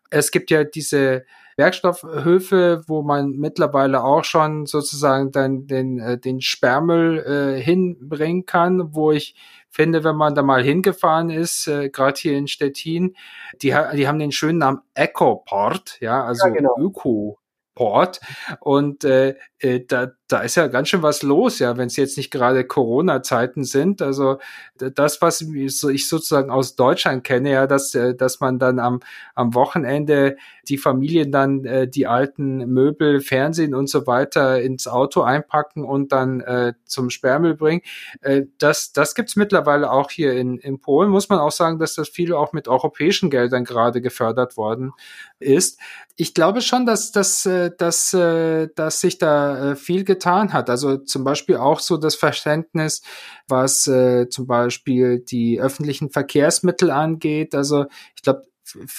Es 0.09 0.31
gibt 0.31 0.51
ja 0.51 0.63
diese 0.63 1.25
Werkstoffhöfe, 1.59 2.81
wo 2.87 3.03
man 3.03 3.31
mittlerweile 3.31 4.03
auch 4.03 4.23
schon 4.23 4.65
sozusagen 4.65 5.31
dann 5.31 5.67
den, 5.67 5.99
äh, 5.99 6.17
den 6.17 6.41
Sperrmüll 6.41 7.19
äh, 7.19 7.61
hinbringen 7.61 8.47
kann, 8.47 8.95
wo 8.95 9.11
ich 9.11 9.35
finde, 9.69 10.03
wenn 10.03 10.15
man 10.15 10.33
da 10.33 10.41
mal 10.41 10.63
hingefahren 10.63 11.29
ist, 11.29 11.67
äh, 11.67 11.89
gerade 11.89 12.19
hier 12.19 12.37
in 12.37 12.47
Stettin, 12.47 13.15
die, 13.61 13.75
die 13.93 14.07
haben 14.07 14.19
den 14.19 14.31
schönen 14.31 14.57
Namen 14.57 14.79
Ecoport, 14.95 15.97
ja, 16.01 16.23
also 16.23 16.47
ja, 16.47 16.53
genau. 16.53 16.75
Öko. 16.79 17.37
Port. 17.79 18.19
Und 18.59 19.05
äh, 19.05 19.35
äh, 19.59 19.81
da, 19.85 20.11
da 20.27 20.41
ist 20.41 20.55
ja 20.55 20.67
ganz 20.67 20.89
schön 20.89 21.01
was 21.01 21.23
los, 21.23 21.59
ja, 21.59 21.75
wenn 21.77 21.87
es 21.87 21.95
jetzt 21.95 22.17
nicht 22.17 22.31
gerade 22.31 22.65
Corona-Zeiten 22.65 23.63
sind. 23.63 24.01
Also 24.01 24.37
das, 24.77 25.21
was 25.21 25.41
ich 25.41 26.07
sozusagen 26.07 26.51
aus 26.51 26.75
Deutschland 26.75 27.23
kenne, 27.23 27.51
ja, 27.51 27.67
dass, 27.67 27.95
äh, 27.95 28.15
dass 28.15 28.39
man 28.39 28.59
dann 28.59 28.79
am, 28.79 29.01
am 29.35 29.55
Wochenende 29.55 30.37
die 30.67 30.77
Familien 30.77 31.31
dann 31.31 31.65
äh, 31.65 31.87
die 31.87 32.07
alten 32.07 32.57
Möbel, 32.71 33.21
Fernsehen 33.21 33.73
und 33.73 33.89
so 33.89 34.05
weiter 34.07 34.61
ins 34.61 34.87
Auto 34.87 35.21
einpacken 35.21 35.83
und 35.83 36.11
dann 36.11 36.41
äh, 36.41 36.73
zum 36.85 37.09
Sperrmüll 37.09 37.55
bringen. 37.55 37.81
Äh, 38.21 38.43
das, 38.59 38.93
das 38.93 39.15
gibt's 39.15 39.35
mittlerweile 39.35 39.91
auch 39.91 40.11
hier 40.11 40.33
in, 40.33 40.57
in 40.59 40.79
Polen. 40.79 41.09
Muss 41.09 41.29
man 41.29 41.39
auch 41.39 41.51
sagen, 41.51 41.79
dass 41.79 41.95
das 41.95 42.07
viel 42.07 42.33
auch 42.33 42.53
mit 42.53 42.67
europäischen 42.67 43.29
Geldern 43.29 43.63
gerade 43.63 43.99
gefördert 44.01 44.57
worden 44.57 44.91
ist. 45.39 45.79
Ich 46.15 46.33
glaube 46.33 46.61
schon, 46.61 46.85
dass, 46.85 47.11
dass, 47.11 47.45
äh, 47.45 47.71
dass, 47.75 48.13
äh, 48.13 48.67
dass 48.75 49.01
sich 49.01 49.17
da 49.17 49.48
viel 49.75 50.03
getan 50.03 50.53
hat. 50.53 50.69
Also 50.69 50.97
zum 50.97 51.23
Beispiel 51.23 51.57
auch 51.57 51.79
so 51.79 51.97
das 51.97 52.15
Verständnis, 52.15 53.01
was 53.47 53.87
äh, 53.87 54.29
zum 54.29 54.47
Beispiel 54.47 55.19
die 55.19 55.59
öffentlichen 55.59 56.09
Verkehrsmittel 56.09 56.91
angeht. 56.91 57.55
Also 57.55 57.85
ich 58.15 58.21
glaube, 58.21 58.43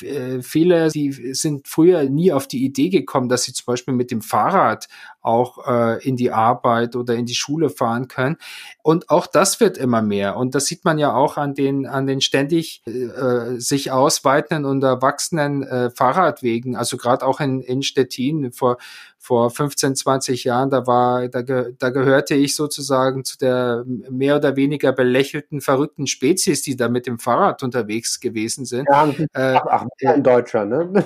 äh, 0.02 0.42
viele, 0.42 0.88
die 0.90 1.12
sind 1.34 1.68
früher 1.68 2.04
nie 2.04 2.32
auf 2.32 2.46
die 2.48 2.64
Idee 2.64 2.88
gekommen, 2.88 3.28
dass 3.28 3.44
sie 3.44 3.52
zum 3.52 3.66
Beispiel 3.66 3.94
mit 3.94 4.10
dem 4.10 4.22
Fahrrad 4.22 4.88
auch 5.22 5.66
äh, 5.66 6.06
in 6.06 6.16
die 6.16 6.32
Arbeit 6.32 6.96
oder 6.96 7.14
in 7.14 7.26
die 7.26 7.34
Schule 7.34 7.68
fahren 7.68 8.08
können. 8.08 8.36
Und 8.82 9.10
auch 9.10 9.26
das 9.26 9.60
wird 9.60 9.76
immer 9.78 10.02
mehr. 10.02 10.36
Und 10.36 10.54
das 10.54 10.66
sieht 10.66 10.84
man 10.84 10.98
ja 10.98 11.14
auch 11.14 11.36
an 11.36 11.54
den, 11.54 11.86
an 11.86 12.06
den 12.06 12.20
ständig 12.20 12.82
äh, 12.86 13.58
sich 13.58 13.92
ausweitenden 13.92 14.64
und 14.64 14.82
erwachsenen 14.82 15.62
äh, 15.62 15.90
Fahrradwegen. 15.90 16.76
Also 16.76 16.96
gerade 16.96 17.26
auch 17.26 17.40
in, 17.40 17.60
in 17.60 17.82
Stettin 17.82 18.52
vor, 18.52 18.78
vor 19.22 19.50
15, 19.50 19.96
20 19.96 20.44
Jahren, 20.44 20.70
da 20.70 20.86
war, 20.86 21.28
da, 21.28 21.42
da 21.42 21.90
gehörte 21.90 22.34
ich 22.34 22.56
sozusagen 22.56 23.22
zu 23.22 23.36
der 23.36 23.84
mehr 23.86 24.36
oder 24.36 24.56
weniger 24.56 24.92
belächelten, 24.92 25.60
verrückten 25.60 26.06
Spezies, 26.06 26.62
die 26.62 26.74
da 26.74 26.88
mit 26.88 27.06
dem 27.06 27.18
Fahrrad 27.18 27.62
unterwegs 27.62 28.20
gewesen 28.20 28.64
sind. 28.64 28.88
Ja, 28.90 29.08
äh, 29.34 29.56
ach, 29.56 29.66
ach, 29.68 29.86
ein 30.06 30.22
Deutscher, 30.22 30.64
ne? 30.64 31.04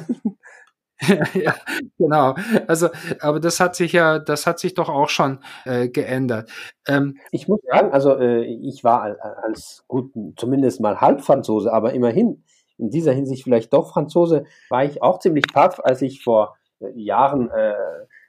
ja, 1.34 1.56
genau. 1.98 2.36
Also, 2.68 2.88
aber 3.18 3.40
das 3.40 3.58
hat 3.58 3.74
sich 3.74 3.92
ja, 3.92 4.20
das 4.20 4.46
hat 4.46 4.60
sich 4.60 4.74
doch 4.74 4.88
auch 4.88 5.08
schon 5.08 5.40
äh, 5.64 5.88
geändert. 5.88 6.48
Ähm, 6.86 7.18
ich 7.32 7.48
muss 7.48 7.60
sagen, 7.68 7.90
also 7.92 8.16
äh, 8.16 8.44
ich 8.44 8.84
war 8.84 9.16
als 9.42 9.84
gut, 9.88 10.12
zumindest 10.36 10.80
mal 10.80 11.00
Halbfranzose, 11.00 11.72
aber 11.72 11.92
immerhin 11.92 12.44
in 12.78 12.90
dieser 12.90 13.12
Hinsicht 13.12 13.42
vielleicht 13.42 13.72
doch 13.72 13.92
Franzose, 13.92 14.44
war 14.68 14.84
ich 14.84 15.02
auch 15.02 15.18
ziemlich 15.18 15.46
paff, 15.52 15.80
als 15.82 16.00
ich 16.00 16.22
vor 16.22 16.56
äh, 16.56 16.63
Jahren 16.94 17.50
äh, 17.50 17.74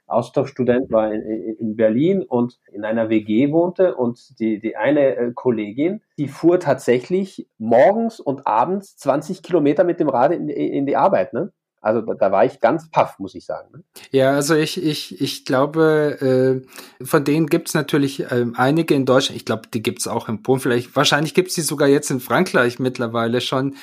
Austauschstudent 0.06 0.90
war 0.90 1.12
in, 1.12 1.22
in, 1.58 1.76
Berlin 1.76 2.22
und 2.22 2.60
in 2.72 2.84
einer 2.84 3.08
WG 3.08 3.50
wohnte 3.50 3.96
und 3.96 4.38
die, 4.38 4.60
die 4.60 4.76
eine 4.76 5.16
äh, 5.16 5.32
Kollegin, 5.34 6.00
die 6.16 6.28
fuhr 6.28 6.60
tatsächlich 6.60 7.48
morgens 7.58 8.20
und 8.20 8.46
abends 8.46 8.96
20 8.98 9.42
Kilometer 9.42 9.84
mit 9.84 9.98
dem 9.98 10.08
Rad 10.08 10.32
in, 10.32 10.48
in 10.48 10.86
die 10.86 10.96
Arbeit. 10.96 11.32
Ne? 11.32 11.52
Also 11.86 12.00
da, 12.00 12.14
da 12.14 12.32
war 12.32 12.44
ich 12.44 12.58
ganz 12.58 12.90
paff, 12.90 13.20
muss 13.20 13.36
ich 13.36 13.46
sagen. 13.46 13.68
Ne? 13.72 13.84
Ja, 14.10 14.32
also 14.32 14.56
ich, 14.56 14.82
ich, 14.82 15.20
ich 15.20 15.44
glaube, 15.44 16.64
äh, 17.00 17.04
von 17.04 17.24
denen 17.24 17.46
gibt's 17.46 17.74
natürlich 17.74 18.26
ähm, 18.32 18.54
einige 18.56 18.94
in 18.94 19.06
Deutschland. 19.06 19.36
Ich 19.36 19.44
glaube, 19.44 19.68
die 19.72 19.82
gibt's 19.82 20.08
auch 20.08 20.28
in 20.28 20.42
Polen. 20.42 20.58
Vielleicht, 20.58 20.96
wahrscheinlich 20.96 21.32
gibt's 21.32 21.54
die 21.54 21.60
sogar 21.60 21.86
jetzt 21.86 22.10
in 22.10 22.18
Frankreich 22.18 22.80
mittlerweile 22.80 23.40
schon. 23.40 23.76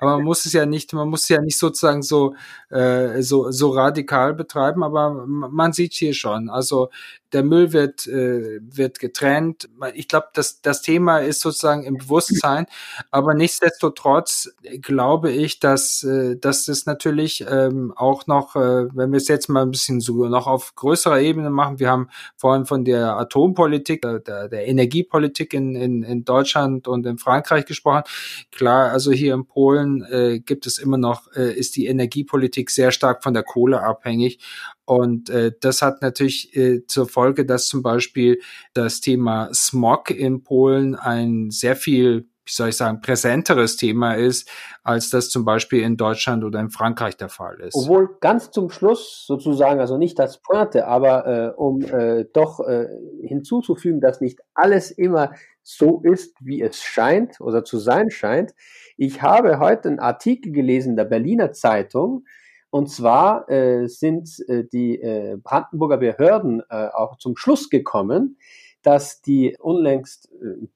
Aber 0.00 0.16
man 0.16 0.24
muss 0.24 0.44
es 0.44 0.52
ja 0.52 0.66
nicht, 0.66 0.92
man 0.92 1.08
muss 1.08 1.22
es 1.22 1.28
ja 1.30 1.40
nicht 1.40 1.58
sozusagen 1.58 2.02
so, 2.02 2.34
äh, 2.68 3.22
so, 3.22 3.50
so 3.50 3.70
radikal 3.70 4.34
betreiben, 4.34 4.84
aber 4.84 5.24
man 5.26 5.72
sieht 5.72 5.94
hier 5.94 6.12
schon. 6.12 6.50
Also 6.50 6.90
der 7.32 7.42
Müll 7.42 7.72
wird, 7.72 8.06
äh, 8.06 8.60
wird 8.62 8.98
getrennt. 8.98 9.68
Ich 9.94 10.08
glaube, 10.08 10.28
das, 10.34 10.60
das 10.62 10.82
Thema 10.82 11.18
ist 11.18 11.40
sozusagen 11.40 11.84
im 11.84 11.96
Bewusstsein, 11.98 12.66
aber 13.10 13.34
nichtsdestotrotz 13.34 14.50
glaube 14.80 15.32
ich, 15.32 15.58
dass, 15.58 16.02
äh, 16.02 16.36
dass 16.36 16.68
es 16.68 16.86
natürlich 16.86 17.45
ähm, 17.50 17.92
auch 17.96 18.26
noch, 18.26 18.56
äh, 18.56 18.94
wenn 18.94 19.12
wir 19.12 19.16
es 19.16 19.28
jetzt 19.28 19.48
mal 19.48 19.62
ein 19.62 19.70
bisschen 19.70 20.00
so 20.00 20.26
noch 20.26 20.46
auf 20.46 20.74
größerer 20.74 21.20
Ebene 21.20 21.50
machen, 21.50 21.78
wir 21.78 21.90
haben 21.90 22.08
vorhin 22.36 22.66
von 22.66 22.84
der 22.84 23.16
Atompolitik, 23.16 24.04
äh, 24.04 24.20
der, 24.20 24.48
der 24.48 24.66
Energiepolitik 24.66 25.54
in, 25.54 25.74
in, 25.74 26.02
in 26.02 26.24
Deutschland 26.24 26.88
und 26.88 27.06
in 27.06 27.18
Frankreich 27.18 27.66
gesprochen. 27.66 28.02
Klar, 28.50 28.90
also 28.90 29.12
hier 29.12 29.34
in 29.34 29.46
Polen 29.46 30.02
äh, 30.10 30.40
gibt 30.40 30.66
es 30.66 30.78
immer 30.78 30.98
noch, 30.98 31.32
äh, 31.34 31.52
ist 31.52 31.76
die 31.76 31.86
Energiepolitik 31.86 32.70
sehr 32.70 32.90
stark 32.90 33.22
von 33.22 33.34
der 33.34 33.42
Kohle 33.42 33.82
abhängig 33.82 34.38
und 34.86 35.30
äh, 35.30 35.52
das 35.60 35.82
hat 35.82 36.00
natürlich 36.00 36.56
äh, 36.56 36.86
zur 36.86 37.08
Folge, 37.08 37.44
dass 37.44 37.66
zum 37.66 37.82
Beispiel 37.82 38.40
das 38.72 39.00
Thema 39.00 39.52
Smog 39.52 40.10
in 40.10 40.44
Polen 40.44 40.94
ein 40.94 41.50
sehr 41.50 41.74
viel, 41.74 42.28
wie 42.46 42.52
soll 42.52 42.68
ich 42.68 42.76
sagen, 42.76 43.00
präsenteres 43.00 43.76
Thema 43.76 44.14
ist, 44.14 44.48
als 44.84 45.10
das 45.10 45.30
zum 45.30 45.44
Beispiel 45.44 45.82
in 45.82 45.96
Deutschland 45.96 46.44
oder 46.44 46.60
in 46.60 46.70
Frankreich 46.70 47.16
der 47.16 47.28
Fall 47.28 47.60
ist. 47.60 47.74
Obwohl 47.74 48.16
ganz 48.20 48.52
zum 48.52 48.70
Schluss 48.70 49.24
sozusagen, 49.26 49.80
also 49.80 49.98
nicht 49.98 50.20
als 50.20 50.38
Pointe, 50.38 50.86
aber 50.86 51.26
äh, 51.26 51.52
um 51.56 51.82
äh, 51.82 52.24
doch 52.32 52.60
äh, 52.60 52.86
hinzuzufügen, 53.20 54.00
dass 54.00 54.20
nicht 54.20 54.38
alles 54.54 54.92
immer 54.92 55.32
so 55.64 56.00
ist, 56.04 56.36
wie 56.40 56.62
es 56.62 56.80
scheint 56.80 57.40
oder 57.40 57.64
zu 57.64 57.78
sein 57.78 58.10
scheint. 58.10 58.54
Ich 58.96 59.22
habe 59.22 59.58
heute 59.58 59.88
einen 59.88 59.98
Artikel 59.98 60.52
gelesen 60.52 60.90
in 60.90 60.96
der 60.96 61.04
Berliner 61.04 61.52
Zeitung, 61.52 62.24
und 62.70 62.88
zwar 62.90 63.48
äh, 63.50 63.88
sind 63.88 64.28
äh, 64.48 64.64
die 64.72 65.00
äh, 65.00 65.36
Brandenburger 65.42 65.96
Behörden 65.96 66.62
äh, 66.68 66.88
auch 66.88 67.16
zum 67.18 67.36
Schluss 67.36 67.70
gekommen, 67.70 68.38
dass 68.86 69.20
die 69.20 69.56
unlängst 69.58 70.30
äh, 70.30 70.68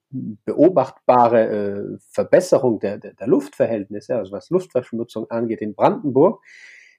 beobachtbare 0.43 1.47
äh, 1.47 1.97
Verbesserung 2.09 2.81
der, 2.81 2.97
der, 2.97 3.13
der 3.13 3.27
Luftverhältnisse, 3.27 4.17
also 4.17 4.33
was 4.33 4.49
Luftverschmutzung 4.49 5.31
angeht 5.31 5.61
in 5.61 5.75
Brandenburg, 5.75 6.43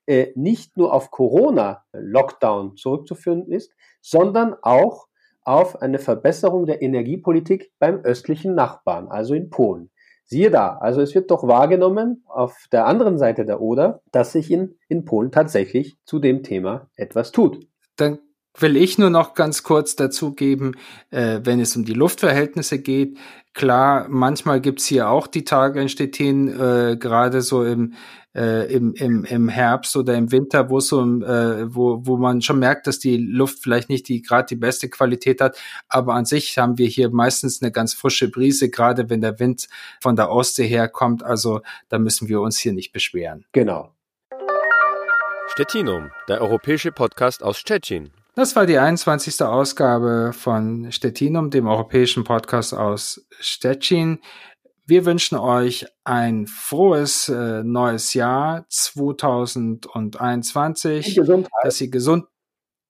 äh, 0.06 0.32
nicht 0.36 0.78
nur 0.78 0.94
auf 0.94 1.10
Corona-Lockdown 1.10 2.78
zurückzuführen 2.78 3.46
ist, 3.46 3.74
sondern 4.00 4.56
auch 4.62 5.06
auf 5.42 5.82
eine 5.82 5.98
Verbesserung 5.98 6.64
der 6.64 6.80
Energiepolitik 6.80 7.72
beim 7.78 7.96
östlichen 7.96 8.54
Nachbarn, 8.54 9.08
also 9.08 9.34
in 9.34 9.50
Polen. 9.50 9.90
Siehe 10.24 10.50
da, 10.50 10.78
also 10.78 11.02
es 11.02 11.14
wird 11.14 11.30
doch 11.30 11.46
wahrgenommen 11.46 12.24
auf 12.26 12.56
der 12.72 12.86
anderen 12.86 13.18
Seite 13.18 13.44
der 13.44 13.60
Oder, 13.60 14.00
dass 14.12 14.32
sich 14.32 14.50
in, 14.50 14.78
in 14.88 15.04
Polen 15.04 15.30
tatsächlich 15.30 15.98
zu 16.06 16.20
dem 16.20 16.42
Thema 16.42 16.88
etwas 16.96 17.32
tut. 17.32 17.66
Dann 17.96 18.18
will 18.58 18.76
ich 18.76 18.98
nur 18.98 19.10
noch 19.10 19.34
ganz 19.34 19.62
kurz 19.62 19.96
dazugeben, 19.96 20.76
äh, 21.10 21.40
wenn 21.42 21.60
es 21.60 21.76
um 21.76 21.84
die 21.84 21.94
Luftverhältnisse 21.94 22.78
geht. 22.78 23.18
Klar, 23.54 24.06
manchmal 24.08 24.60
gibt's 24.60 24.86
hier 24.86 25.08
auch 25.08 25.26
die 25.26 25.44
Tage 25.44 25.80
in 25.80 25.88
Stettin, 25.88 26.48
äh, 26.48 26.96
gerade 26.96 27.42
so 27.42 27.64
im 27.64 27.94
äh, 28.34 28.72
im, 28.72 28.94
im, 28.94 29.24
im 29.24 29.48
Herbst 29.48 29.94
oder 29.96 30.14
im 30.14 30.32
Winter, 30.32 30.70
wo 30.70 30.80
so 30.80 31.02
äh, 31.02 31.74
wo, 31.74 32.00
wo 32.06 32.16
man 32.16 32.40
schon 32.40 32.58
merkt, 32.58 32.86
dass 32.86 32.98
die 32.98 33.18
Luft 33.18 33.58
vielleicht 33.62 33.88
nicht 33.90 34.08
die 34.08 34.22
gerade 34.22 34.46
die 34.46 34.56
beste 34.56 34.88
Qualität 34.88 35.40
hat, 35.40 35.58
aber 35.88 36.14
an 36.14 36.24
sich 36.24 36.56
haben 36.58 36.78
wir 36.78 36.86
hier 36.86 37.10
meistens 37.10 37.60
eine 37.60 37.70
ganz 37.70 37.94
frische 37.94 38.30
Brise, 38.30 38.70
gerade 38.70 39.10
wenn 39.10 39.20
der 39.20 39.38
Wind 39.38 39.68
von 40.00 40.16
der 40.16 40.30
Ostsee 40.30 40.66
herkommt. 40.66 41.22
Also 41.22 41.60
da 41.88 41.98
müssen 41.98 42.28
wir 42.28 42.40
uns 42.40 42.58
hier 42.58 42.72
nicht 42.72 42.92
beschweren. 42.92 43.44
Genau. 43.52 43.92
Stettinum, 45.48 46.10
der 46.28 46.40
europäische 46.40 46.92
Podcast 46.92 47.42
aus 47.42 47.58
Stettin. 47.58 48.10
Das 48.34 48.56
war 48.56 48.64
die 48.64 48.78
21. 48.78 49.42
Ausgabe 49.42 50.32
von 50.32 50.90
Stettinum, 50.90 51.50
dem 51.50 51.66
europäischen 51.66 52.24
Podcast 52.24 52.72
aus 52.72 53.26
Stettin. 53.40 54.20
Wir 54.86 55.04
wünschen 55.04 55.36
euch 55.36 55.84
ein 56.04 56.46
frohes 56.46 57.28
äh, 57.28 57.62
neues 57.62 58.14
Jahr 58.14 58.64
2021. 58.70 61.14
Gesundheit. 61.14 61.52
Dass 61.62 61.78
ihr 61.82 61.90
gesund, 61.90 62.24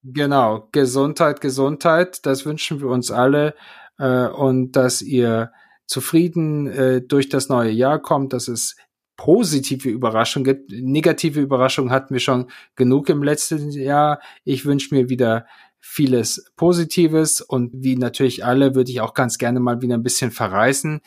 genau, 0.01 0.69
Gesundheit, 0.71 1.41
Gesundheit, 1.41 2.25
das 2.25 2.45
wünschen 2.45 2.79
wir 2.79 2.87
uns 2.87 3.11
alle 3.11 3.53
äh, 3.99 4.27
und 4.27 4.77
dass 4.77 5.01
ihr 5.01 5.51
zufrieden 5.87 6.67
äh, 6.67 7.01
durch 7.01 7.27
das 7.27 7.49
neue 7.49 7.71
Jahr 7.71 8.01
kommt, 8.01 8.31
dass 8.31 8.47
es 8.47 8.77
positive 9.17 9.89
Überraschungen 9.89 10.45
gibt. 10.45 10.71
Negative 10.71 11.39
Überraschungen 11.39 11.91
hatten 11.91 12.13
wir 12.13 12.19
schon 12.19 12.49
genug 12.75 13.09
im 13.09 13.23
letzten 13.23 13.71
Jahr. 13.71 14.19
Ich 14.43 14.65
wünsche 14.65 14.93
mir 14.93 15.09
wieder 15.09 15.45
vieles 15.79 16.51
Positives 16.55 17.41
und 17.41 17.71
wie 17.73 17.97
natürlich 17.97 18.45
alle 18.45 18.73
würde 18.75 18.91
ich 18.91 19.01
auch 19.01 19.13
ganz 19.13 19.37
gerne 19.37 19.59
mal 19.59 19.81
wieder 19.81 19.95
ein 19.95 20.03
bisschen 20.03 20.31
verreisen. 20.31 21.01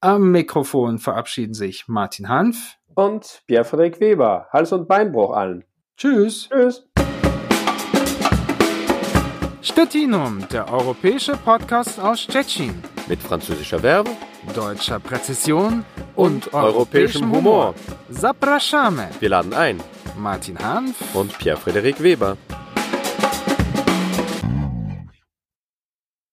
Am 0.00 0.30
Mikrofon 0.30 0.98
verabschieden 0.98 1.54
sich 1.54 1.88
Martin 1.88 2.28
Hanf 2.28 2.76
und 2.94 3.42
Pierre-Frederik 3.46 4.00
Weber. 4.00 4.48
Hals- 4.52 4.72
und 4.72 4.88
Beinbruch 4.88 5.32
allen. 5.32 5.64
Tschüss. 5.96 6.48
Tschüss. 6.48 6.86
Stettinum, 9.60 10.46
der 10.50 10.72
europäische 10.72 11.36
Podcast 11.36 12.00
aus 12.00 12.22
Stettin. 12.22 12.74
Mit 13.08 13.20
französischer 13.20 13.80
Verbe, 13.80 14.10
deutscher 14.54 15.00
Präzision 15.00 15.84
und, 16.14 16.46
und 16.48 16.54
europäischem 16.54 17.30
Humor. 17.30 17.74
Zapraszamy. 18.10 19.08
Wir 19.20 19.28
laden 19.28 19.54
ein. 19.54 19.80
Martin 20.18 20.58
Hanf 20.58 20.96
und 21.14 21.36
Pierre-Frederik 21.38 22.02
Weber. 22.02 22.36